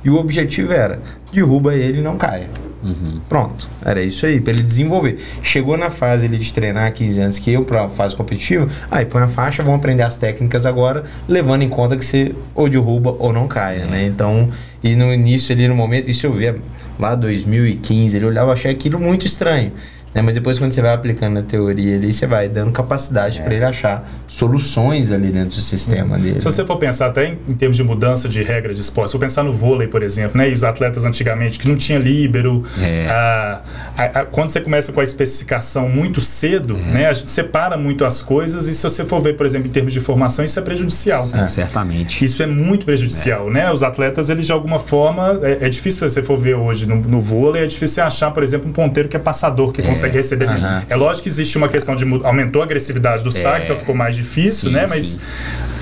[0.02, 1.00] E o objetivo era
[1.32, 2.48] derruba ele e não caia.
[2.82, 3.20] Uhum.
[3.28, 5.18] Pronto, era isso aí, para ele desenvolver.
[5.42, 9.22] Chegou na fase ele de treinar 15 anos que eu para fase competitiva, aí põe
[9.22, 13.32] a faixa, vamos aprender as técnicas agora, levando em conta que você ou derruba ou
[13.32, 14.04] não caia, né?
[14.06, 14.48] Então,
[14.82, 16.56] e no início ali no momento, isso eu via
[16.98, 19.72] lá 2015, ele olhava achava aquilo muito estranho.
[20.16, 20.22] Né?
[20.22, 23.42] Mas depois, quando você vai aplicando na teoria ali, você vai dando capacidade é.
[23.42, 26.40] para ele achar soluções ali dentro do sistema dele.
[26.40, 29.12] Se você for pensar até em, em, termos de mudança de regra de esporte, se
[29.12, 30.48] for pensar no vôlei, por exemplo, né?
[30.48, 33.06] e os atletas antigamente que não tinha líbero, é.
[33.10, 33.62] a,
[33.94, 36.92] a, a, quando você começa com a especificação muito cedo, é.
[36.92, 37.06] né?
[37.08, 39.92] a gente separa muito as coisas, e se você for ver, por exemplo, em termos
[39.92, 41.24] de formação, isso é prejudicial.
[41.24, 42.24] Sim, certamente.
[42.24, 43.48] Isso é muito prejudicial.
[43.48, 43.52] É.
[43.52, 43.70] Né?
[43.70, 47.20] Os atletas, eles de alguma forma, é, é difícil você for ver hoje no, no
[47.20, 50.46] vôlei, é difícil achar, por exemplo, um ponteiro que é passador, que consegue consegue receber.
[50.46, 50.82] Uhum.
[50.88, 53.64] É lógico que existe uma questão de aumentou a agressividade do saque, é.
[53.64, 54.86] então ficou mais difícil, sim, né?
[54.88, 55.20] Mas sim.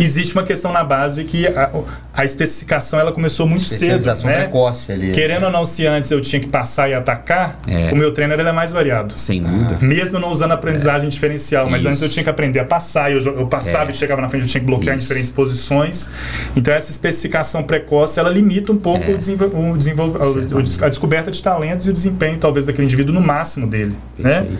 [0.02, 1.70] existe uma questão na base que a,
[2.12, 4.42] a especificação ela começou muito cedo, né?
[4.42, 5.12] precoce ali.
[5.12, 7.92] Querendo ou não, se antes eu tinha que passar e atacar, é.
[7.92, 9.16] o meu treino é mais variado.
[9.18, 9.78] Sem dúvida.
[9.80, 11.10] Mesmo não usando aprendizagem é.
[11.10, 11.88] diferencial, mas Isso.
[11.88, 13.92] antes eu tinha que aprender a passar, eu, eu passava é.
[13.92, 15.04] e chegava na frente, eu tinha que bloquear Isso.
[15.04, 16.10] em diferentes posições.
[16.56, 19.14] Então essa especificação precoce, ela limita um pouco é.
[19.14, 20.14] o, desenvol o, desenvol
[20.82, 23.96] a descoberta de talentos e o desempenho talvez daquele indivíduo no máximo dele.
[24.16, 24.52] Perfeito.
[24.52, 24.58] Né?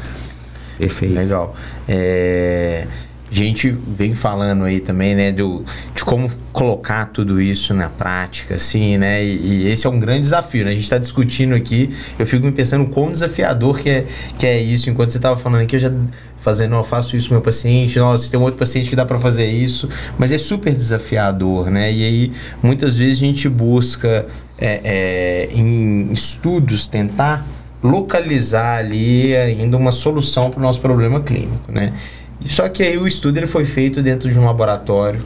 [0.79, 1.15] Perfeito.
[1.15, 1.57] Legal.
[1.89, 2.87] É,
[3.31, 8.55] a gente vem falando aí também, né, do, de como colocar tudo isso na prática,
[8.55, 9.25] assim, né?
[9.25, 10.71] E, e esse é um grande desafio, né?
[10.71, 14.07] A gente está discutindo aqui, eu fico me pensando quão desafiador que é,
[14.39, 14.89] que é isso.
[14.89, 15.93] Enquanto você estava falando aqui, eu já
[16.37, 19.19] fazendo, eu faço isso com meu paciente, nossa, tem um outro paciente que dá para
[19.19, 19.89] fazer isso,
[20.19, 21.91] mas é super desafiador, né?
[21.91, 22.33] E aí,
[22.63, 24.27] muitas vezes a gente busca
[24.59, 27.45] é, é, em estudos tentar
[27.85, 31.93] localizar ali ainda uma solução para o nosso problema clínico, né?
[32.47, 35.21] Só que aí o estudo ele foi feito dentro de um laboratório,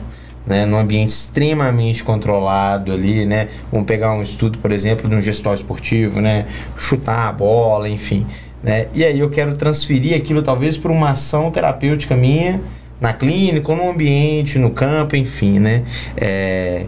[0.45, 3.47] né, num ambiente extremamente controlado ali, né?
[3.71, 6.45] Vamos pegar um estudo, por exemplo, de um gestor esportivo, né?
[6.77, 8.25] Chutar a bola, enfim,
[8.61, 8.87] né?
[8.93, 12.59] E aí eu quero transferir aquilo talvez para uma ação terapêutica minha
[12.99, 15.83] na clínica, no ambiente, no campo, enfim, né?
[16.17, 16.85] É,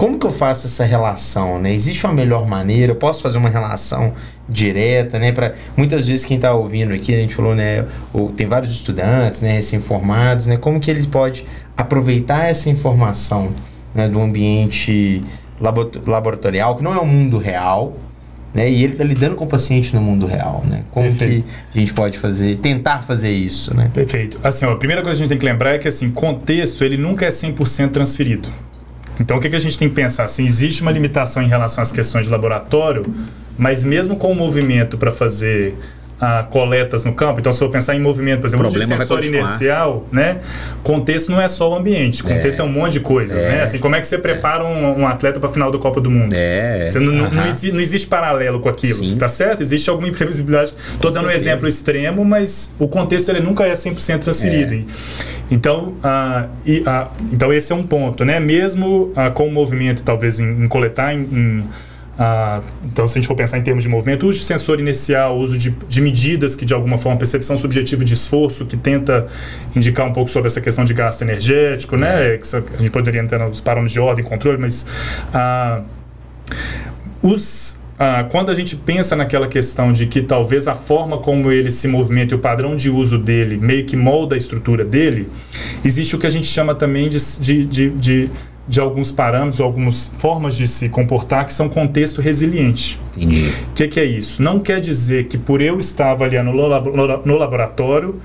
[0.00, 1.74] como que eu faço essa relação, né?
[1.74, 2.92] Existe uma melhor maneira?
[2.92, 4.14] Eu posso fazer uma relação
[4.48, 5.30] direta, né?
[5.30, 7.84] Para muitas vezes quem está ouvindo aqui, a gente falou, né?
[8.10, 9.56] Ou, tem vários estudantes, né?
[9.56, 10.56] Recém-formados, né?
[10.56, 11.44] Como que ele pode
[11.76, 13.50] aproveitar essa informação
[13.94, 14.08] né?
[14.08, 15.22] do ambiente
[16.06, 17.94] laboratorial, que não é o mundo real,
[18.54, 18.70] né?
[18.70, 20.82] E ele está lidando com o paciente no mundo real, né?
[20.90, 21.46] Como Perfeito.
[21.72, 23.90] que a gente pode fazer, tentar fazer isso, né?
[23.92, 24.40] Perfeito.
[24.42, 26.82] Assim, ó, a primeira coisa que a gente tem que lembrar é que assim, contexto
[26.84, 28.48] ele nunca é 100% transferido.
[29.20, 30.24] Então, o que, que a gente tem que pensar?
[30.24, 33.04] Assim, existe uma limitação em relação às questões de laboratório,
[33.58, 35.76] mas mesmo com o movimento para fazer
[36.20, 37.40] ah, coletas no campo.
[37.40, 40.40] Então, se eu pensar em movimento, por exemplo, o de sensor inercial, né?
[40.82, 43.62] Contexto não é só o ambiente, contexto é, é um monte de coisas, é, né?
[43.62, 46.10] Assim, como é que você prepara um, um atleta para a final do Copa do
[46.10, 46.34] Mundo?
[46.34, 46.86] É.
[46.86, 49.16] Você não, não, existe, não, existe, paralelo com aquilo, Sim.
[49.16, 49.62] tá certo?
[49.62, 50.74] Existe alguma imprevisibilidade.
[50.92, 54.74] Estou dando um exemplo extremo, mas o contexto ele nunca é 100% transferido.
[54.74, 54.82] É.
[55.50, 58.38] Então, ah, e, ah, então esse é um ponto, né?
[58.38, 61.64] Mesmo ah, com o movimento, talvez em, em coletar em, em
[62.22, 65.38] ah, então, se a gente for pensar em termos de movimento, uso de sensor inicial,
[65.38, 69.26] uso de, de, medidas que, de alguma forma, percepção subjetiva de esforço, que tenta
[69.74, 72.34] indicar um pouco sobre essa questão de gasto energético, né?
[72.34, 72.36] É.
[72.36, 74.84] Que a gente poderia entrar nos parâmetros de ordem e controle, mas
[75.32, 75.80] ah,
[77.22, 81.70] os, ah, quando a gente pensa naquela questão de que talvez a forma como ele
[81.70, 85.26] se movimenta e o padrão de uso dele meio que molda a estrutura dele,
[85.82, 88.30] existe o que a gente chama também de, de, de,
[88.70, 93.00] de alguns parâmetros, algumas formas de se comportar que são contexto resiliente.
[93.16, 93.52] Entendi.
[93.68, 94.40] O que, que, é isso?
[94.40, 98.20] Não quer dizer que por eu estar avaliando no laboratório,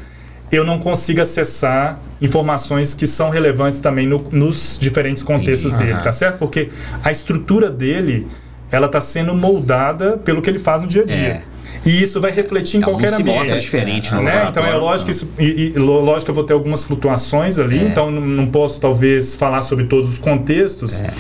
[0.52, 5.94] eu não consiga acessar informações que são relevantes também no, nos diferentes contextos Entendi.
[5.94, 6.38] dele, tá certo?
[6.38, 6.70] Porque
[7.04, 8.28] a estrutura dele,
[8.72, 11.16] ela está sendo moldada pelo que ele faz no dia a dia.
[11.16, 11.55] É.
[11.86, 13.38] E isso vai refletir em qualquer se ambiente.
[13.38, 14.48] mostra diferente no né?
[14.50, 17.78] Então é lógico que isso, e, e lógico que eu vou ter algumas flutuações ali,
[17.80, 17.84] É.
[17.84, 21.12] então não, não posso talvez falar sobre todos os contextos, É.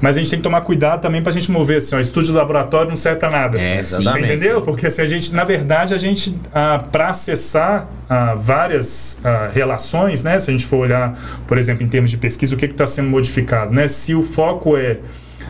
[0.00, 2.38] mas a gente tem que tomar cuidado também pra gente mover assim, ó, estúdio de
[2.38, 3.58] laboratório não serve pra nada.
[3.58, 3.94] É, sim.
[3.96, 4.32] Você Exatamente.
[4.34, 4.60] entendeu?
[4.60, 10.22] Porque assim, a gente, na verdade, a gente, ah, para acessar ah, várias ah, relações,
[10.22, 10.38] né?
[10.38, 13.08] Se a gente for olhar, por exemplo, em termos de pesquisa, o que está sendo
[13.08, 13.86] modificado, né?
[13.86, 14.98] Se o foco é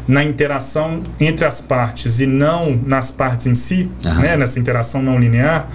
[0.09, 4.21] na interação entre as partes e não nas partes em si, Aham.
[4.21, 4.37] né?
[4.37, 5.69] Nessa interação não linear,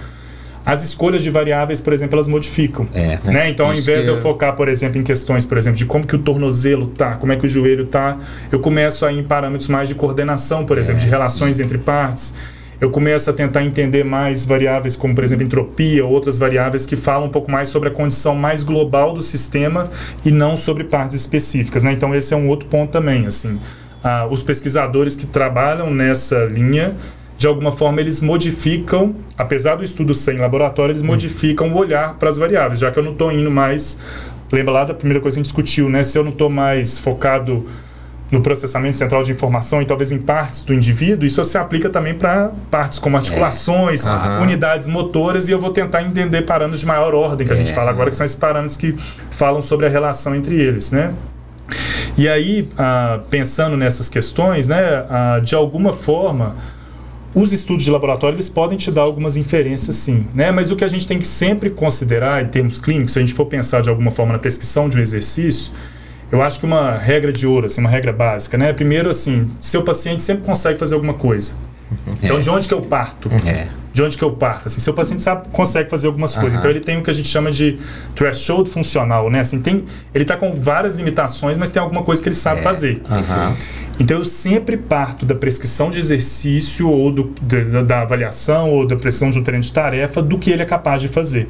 [0.65, 2.87] as escolhas de variáveis, por exemplo, elas modificam.
[2.93, 3.19] É.
[3.23, 3.49] Né?
[3.51, 6.05] Então, ao invés de eu que- focar, por exemplo, em questões, por exemplo, de como
[6.07, 8.17] que o tornozelo tá, como é que o joelho tá,
[8.51, 12.33] eu começo a ir em parâmetros mais de coordenação, por exemplo, de relações entre partes.
[12.81, 17.27] Eu começo a tentar entender mais variáveis como, por exemplo, entropia, outras variáveis que falam
[17.27, 19.89] um pouco mais sobre a condição mais global do sistema
[20.25, 21.83] e não sobre partes específicas.
[21.85, 21.93] Né?
[21.93, 23.25] Então, esse é um outro ponto também.
[23.27, 23.59] Assim,
[24.07, 26.93] Ah, os pesquisadores que trabalham nessa linha
[27.37, 32.15] de alguma forma eles modificam, apesar do estudo ser em laboratório, eles modificam o olhar
[32.15, 33.97] para as variáveis, já que eu não estou indo mais.
[34.51, 36.03] Lembra lá da primeira coisa que a gente discutiu, né?
[36.03, 37.65] Se eu não estou mais focado
[38.31, 42.13] no processamento central de informação e talvez em partes do indivíduo, isso se aplica também
[42.13, 44.41] para partes como articulações, Aham.
[44.41, 47.89] unidades motoras, e eu vou tentar entender parâmetros de maior ordem, que a gente fala
[47.89, 48.95] agora, que são esses parâmetros que
[49.29, 51.13] falam sobre a relação entre eles, né?
[52.17, 56.55] E aí, ah, pensando nessas questões, né, ah, de alguma forma,
[57.33, 60.51] os estudos de laboratório eles podem te dar algumas inferências, sim, né?
[60.51, 63.33] Mas o que a gente tem que sempre considerar em termos clínicos, se a gente
[63.33, 65.73] for pensar de alguma forma na prescrição de um exercício,
[66.31, 68.71] eu acho que uma regra de ouro, assim, uma regra básica, né?
[68.71, 71.55] Primeiro, assim, seu paciente sempre consegue fazer alguma coisa.
[72.23, 73.29] Então, de onde que eu parto?
[73.45, 73.67] É.
[73.95, 74.67] de onde que eu parto.
[74.67, 76.59] Assim, seu paciente sabe, consegue fazer algumas coisas.
[76.59, 77.79] Então ele tem o que a gente chama de
[78.13, 79.39] threshold funcional, né?
[79.39, 83.01] Assim, tem, ele está com várias limitações, mas tem alguma coisa que ele sabe fazer.
[83.09, 83.55] Aham.
[83.97, 88.97] Então eu sempre parto da prescrição de exercício ou do, da, da avaliação ou da
[88.97, 91.47] prescrição de um treino de tarefa do que ele é capaz de fazer.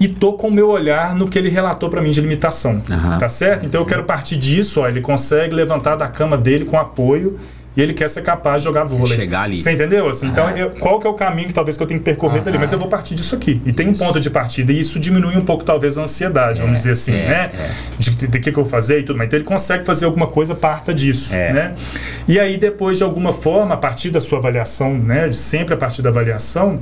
[0.00, 3.18] E tô com o meu olhar no que ele relatou para mim de limitação, Aham.
[3.18, 3.66] tá certo?
[3.66, 7.38] Então eu quero partir disso, ó, ele consegue levantar da cama dele com apoio
[7.76, 9.16] e ele quer ser capaz de jogar vôlei.
[9.16, 9.56] Chegar ali.
[9.58, 10.08] Você entendeu?
[10.08, 12.40] Assim, então, eu- qual que é o caminho que talvez que eu tenho que percorrer
[12.42, 12.56] dali?
[12.56, 12.60] Aham.
[12.62, 13.60] Mas eu vou partir disso aqui.
[13.66, 14.72] E tem um ponto de partida.
[14.72, 17.50] E isso diminui um pouco, talvez, a ansiedade, vamos dizer assim, é, né?
[17.98, 19.16] De, de, de que, que eu vou fazer e tudo.
[19.18, 21.52] Mas então ele consegue fazer alguma coisa, parta disso, É.
[21.52, 21.74] né?
[22.26, 25.28] E aí, depois, de alguma forma, a partir da sua avaliação, né?
[25.28, 26.80] De sempre a partir da avaliação,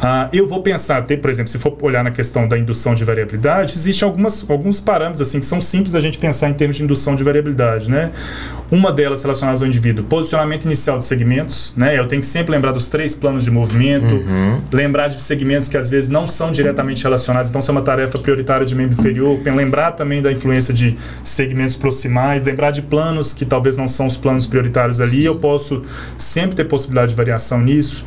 [0.00, 3.04] ah, eu vou pensar, tem, por exemplo, se for olhar na questão da indução de
[3.04, 6.84] variabilidade, existem algumas, alguns parâmetros assim que são simples da gente pensar em termos de
[6.84, 8.10] indução de variabilidade, né?
[8.70, 11.98] Uma delas relacionada ao indivíduo, posicionamento inicial de segmentos, né?
[11.98, 14.24] Eu tenho que sempre lembrar dos três planos de movimento,
[14.72, 18.18] lembrar de segmentos que às vezes não são diretamente relacionados, então isso é uma tarefa
[18.18, 23.44] prioritária de membro inferior, lembrar também da influência de segmentos proximais, lembrar de planos que
[23.44, 25.82] talvez não são os planos prioritários ali, eu posso
[26.16, 28.04] sempre ter possibilidade de variação nisso.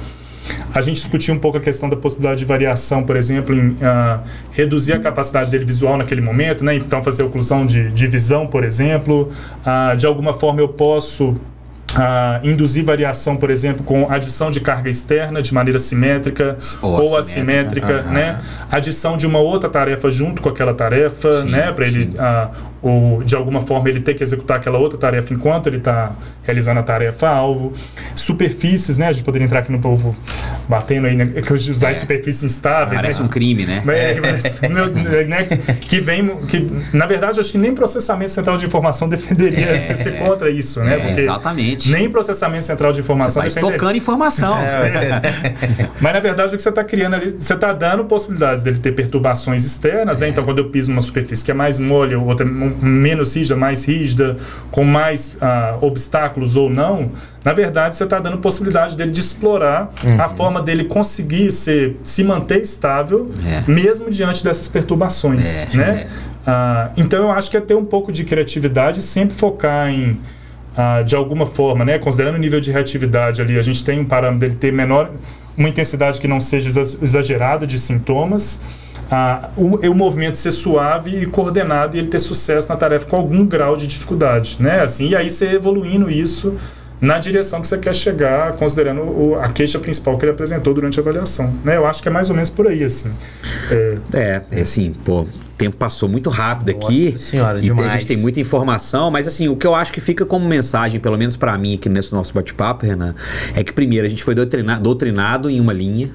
[0.74, 4.22] A gente discutiu um pouco a questão da possibilidade de variação, por exemplo, em ah,
[4.52, 6.76] reduzir a capacidade dele visual naquele momento, né?
[6.76, 9.32] Então, fazer oclusão de, de visão, por exemplo.
[9.66, 11.36] Ah, de alguma forma, eu posso
[11.96, 17.18] ah, induzir variação, por exemplo, com adição de carga externa de maneira simétrica Ou ou,
[17.18, 18.00] assimétrica.
[18.00, 18.40] assimétrica, né?
[18.72, 21.72] Adição de uma outra tarefa junto com aquela tarefa, Sim, né?
[21.72, 22.18] Para ele, sim.
[22.82, 26.14] Ou de alguma forma, ele ter que executar aquela outra tarefa enquanto ele está
[26.44, 27.74] realizando a tarefa-alvo.
[28.16, 29.08] Superfícies, né?
[29.08, 30.16] A gente poderia entrar aqui no povo
[30.68, 31.26] batendo aí, né?
[31.26, 31.94] Que usar É.
[31.94, 33.26] superfícies instáveis, Parece né?
[33.26, 33.84] um crime, né?
[33.88, 34.88] É, mas, meu,
[35.28, 35.44] né,
[35.82, 39.80] que vem, que na verdade acho que nem processamento central de informação defenderia É.
[39.80, 40.96] ser, contra isso, né?
[40.96, 41.92] É, Porque exatamente.
[41.92, 43.76] nem processamento central de Você informação está defenderia.
[43.76, 44.58] estocando informação.
[46.02, 48.92] Mas na verdade o que você está criando ali, você está dando possibilidades dele ter
[48.92, 50.28] perturbações externas, né?
[50.28, 50.30] É.
[50.30, 52.46] Então quando eu piso numa superfície que é mais mole, ou outra
[52.82, 54.36] menos rígida, mais rígida,
[54.72, 57.12] com mais ah, obstáculos ou não,
[57.44, 60.22] na verdade você está dando possibilidade dele de explorar Uhum.
[60.22, 63.72] a forma dele conseguir ser, se manter estável, É.
[63.72, 65.90] mesmo diante dessas perturbações, É, né?
[66.06, 66.08] é.
[66.48, 70.18] Ah, então eu acho que é ter um pouco de criatividade sempre focar em
[70.78, 74.06] ah, de alguma forma, né, considerando o nível de reatividade ali, a gente tem um
[74.06, 75.12] parâmetro dele ter menor,
[75.58, 78.62] uma intensidade que não seja exa- exagerada de sintomas,
[79.12, 83.16] ah, o, o movimento ser suave e coordenado e ele ter sucesso na tarefa com
[83.16, 86.56] algum grau de dificuldade, né, assim, e aí você evoluindo isso
[87.02, 91.00] na direção que você quer chegar, considerando o- a queixa principal que ele apresentou durante
[91.00, 93.10] a avaliação, né, eu acho que é mais ou menos por aí, assim.
[93.72, 97.06] É, É, é assim, pô, o tempo passou muito rápido aqui.
[97.12, 97.88] Nossa senhora, e demais.
[97.88, 101.00] a gente tem muita informação, mas assim, o que eu acho que fica como mensagem,
[101.00, 103.16] pelo menos pra mim aqui nesse nosso bate-papo, Renan,
[103.56, 106.10] é que primeiro a gente foi doutrina- doutrinado em uma linha.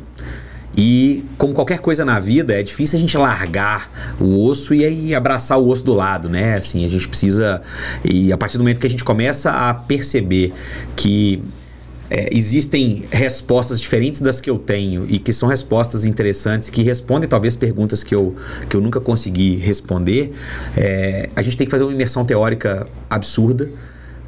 [0.77, 5.15] E como qualquer coisa na vida, é difícil a gente largar o osso e aí
[5.15, 6.55] abraçar o osso do lado, né?
[6.55, 7.63] Assim, a gente precisa
[8.05, 10.53] e a partir do momento que a gente começa a perceber
[10.97, 11.43] que
[12.11, 17.29] é, existem respostas diferentes das que eu tenho e que são respostas interessantes, que respondem
[17.29, 18.35] talvez perguntas que eu,
[18.69, 20.33] que eu nunca consegui responder,
[20.77, 23.71] é, a gente tem que fazer uma imersão teórica absurda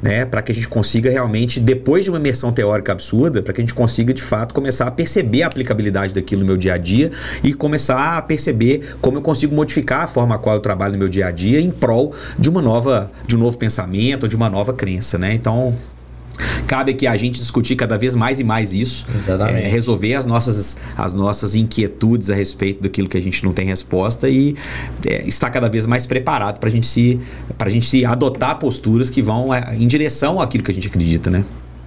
[0.01, 3.61] né, para que a gente consiga realmente, depois de uma imersão teórica absurda, para que
[3.61, 6.77] a gente consiga de fato começar a perceber a aplicabilidade daquilo no meu dia a
[6.77, 7.11] dia
[7.43, 10.99] e começar a perceber como eu consigo modificar a forma a qual eu trabalho no
[10.99, 14.49] meu dia a dia em prol de uma nova, de um novo pensamento, de uma
[14.49, 15.33] nova crença, né?
[15.33, 15.75] Então,
[16.67, 19.05] Cabe aqui a gente discutir cada vez mais e mais isso.
[19.13, 19.65] Exatamente.
[19.65, 23.65] É, resolver as nossas, as nossas inquietudes a respeito daquilo que a gente não tem
[23.65, 24.55] resposta e
[25.05, 27.19] é, estar cada vez mais preparado para gente se,
[27.57, 31.29] a gente se adotar posturas que vão é, em direção àquilo que a gente acredita,
[31.29, 31.45] né?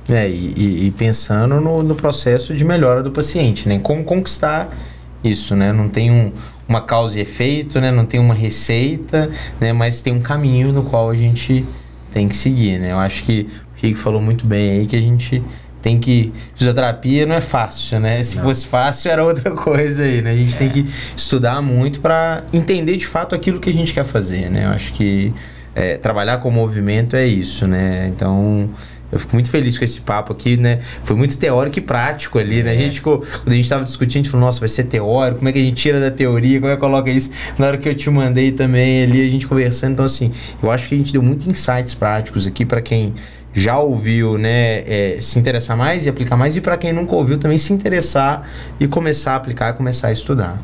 [0.09, 3.79] É, e, e pensando no, no, processo de melhora do paciente, né?
[3.79, 4.77] Como conquistar
[5.23, 5.73] isso, né?
[5.73, 6.33] Não tem um,
[6.67, 7.93] uma causa e efeito, né?
[7.93, 9.31] Não tem uma receita,
[9.61, 9.73] né?
[9.73, 11.65] Mas tem um caminho no qual a gente
[12.13, 12.93] tem que seguir, né?
[12.93, 13.47] Eu acho que
[13.83, 15.43] Rico falou muito bem aí que a gente
[15.83, 16.33] tem que.
[16.55, 18.23] Fisioterapia não é fácil, né?
[18.23, 18.45] Se não.
[18.45, 20.33] fosse fácil, era outra coisa aí, né?
[20.33, 20.59] A gente é.
[20.59, 24.67] tem que estudar muito para entender de fato aquilo que a gente quer fazer, né?
[24.67, 25.33] Eu acho que
[25.75, 28.09] é, trabalhar com movimento é isso, né?
[28.15, 28.71] Então.
[29.13, 30.79] Eu fico muito feliz com esse papo aqui, né?
[31.03, 32.71] Foi muito teórico e prático ali, né?
[32.71, 35.39] A gente ficou, quando a gente estava discutindo, a gente falou, nossa, vai ser teórico,
[35.39, 37.29] como é que a gente tira da teoria, como é que coloca isso?
[37.59, 39.95] Na hora que eu te mandei também ali, a gente conversando.
[39.95, 40.31] Então, assim,
[40.63, 43.13] eu acho que a gente deu muitos insights práticos aqui para quem
[43.53, 47.39] já ouviu, né, é, se interessar mais e aplicar mais, e para quem nunca ouviu
[47.39, 48.49] também se interessar
[48.79, 50.61] e começar a aplicar, começar a estudar.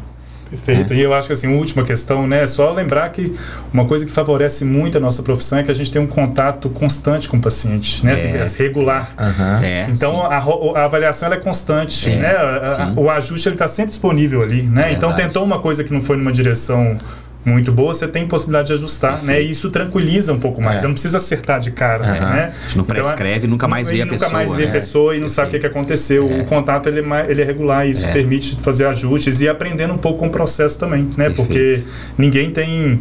[0.49, 0.93] Perfeito.
[0.93, 0.97] É.
[0.97, 3.35] E eu acho que assim, última questão, né, é só lembrar que
[3.73, 6.69] uma coisa que favorece muito a nossa profissão é que a gente tem um contato
[6.71, 8.47] constante com o paciente, né, assim, é.
[8.63, 9.11] regular.
[9.19, 9.65] Uhum.
[9.65, 13.91] É, então a, a, avaliação é constante, sim, né, a, o ajuste ele está sempre
[13.91, 14.93] disponível ali, né.
[14.93, 16.99] então tentou uma coisa que não foi numa direção
[17.47, 19.41] muito boa, você tem possibilidade de ajustar, né?
[19.41, 20.77] E isso tranquiliza um pouco mais.
[20.77, 20.79] É.
[20.81, 22.35] Você não precisa acertar de cara, uhum.
[22.35, 22.45] né?
[22.45, 24.29] A gente não então, prescreve, então, nunca mais vê a pessoa.
[24.29, 26.29] Nunca mais vê a pessoa e não sabe o que, que aconteceu.
[26.29, 26.41] É.
[26.41, 28.13] O contato ele é, ele é regular e isso é.
[28.13, 31.31] permite fazer ajustes e aprendendo um pouco com o processo também, né?
[31.31, 31.85] Porque
[32.19, 32.99] ninguém tem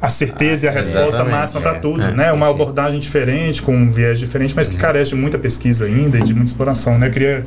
[0.00, 2.32] a certeza ah, e a resposta máxima para é, tudo, é, né?
[2.32, 6.22] Uma abordagem diferente, com um viés diferente, mas que carece de muita pesquisa ainda e
[6.22, 7.08] de muita exploração, né?
[7.08, 7.46] Eu queria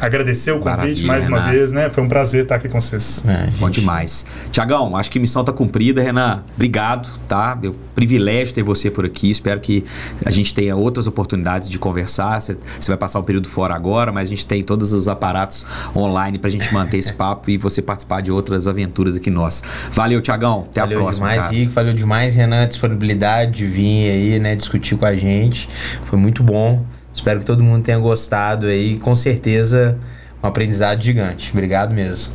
[0.00, 1.52] agradecer o convite Maravilha, mais uma Renan.
[1.52, 1.88] vez, né?
[1.88, 3.24] Foi um prazer estar aqui com vocês.
[3.26, 4.26] É, Bom demais.
[4.50, 6.42] Tiagão, acho que a missão está cumprida, Renan.
[6.54, 7.56] Obrigado, tá?
[7.60, 9.30] Meu privilégio ter você por aqui.
[9.30, 9.84] Espero que
[10.24, 12.40] a gente tenha outras oportunidades de conversar.
[12.40, 16.38] Você, vai passar um período fora agora, mas a gente tem todos os aparatos online
[16.38, 19.62] para a gente manter esse papo e você participar de outras aventuras aqui nós.
[19.92, 20.66] Valeu, Tiagão.
[20.70, 21.26] Até valeu a próxima.
[21.26, 21.56] Valeu demais, cara.
[21.56, 21.72] Rico.
[21.88, 24.54] Valeu demais, Renan, a disponibilidade de vir aí, né?
[24.54, 25.66] Discutir com a gente.
[26.04, 26.84] Foi muito bom.
[27.14, 28.98] Espero que todo mundo tenha gostado aí.
[28.98, 29.98] Com certeza,
[30.42, 31.50] um aprendizado gigante.
[31.50, 32.34] Obrigado mesmo.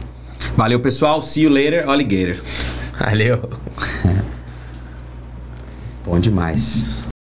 [0.58, 1.22] Valeu, pessoal.
[1.22, 2.42] See you later, alligator.
[2.98, 3.48] Valeu.
[6.04, 7.03] Bom demais.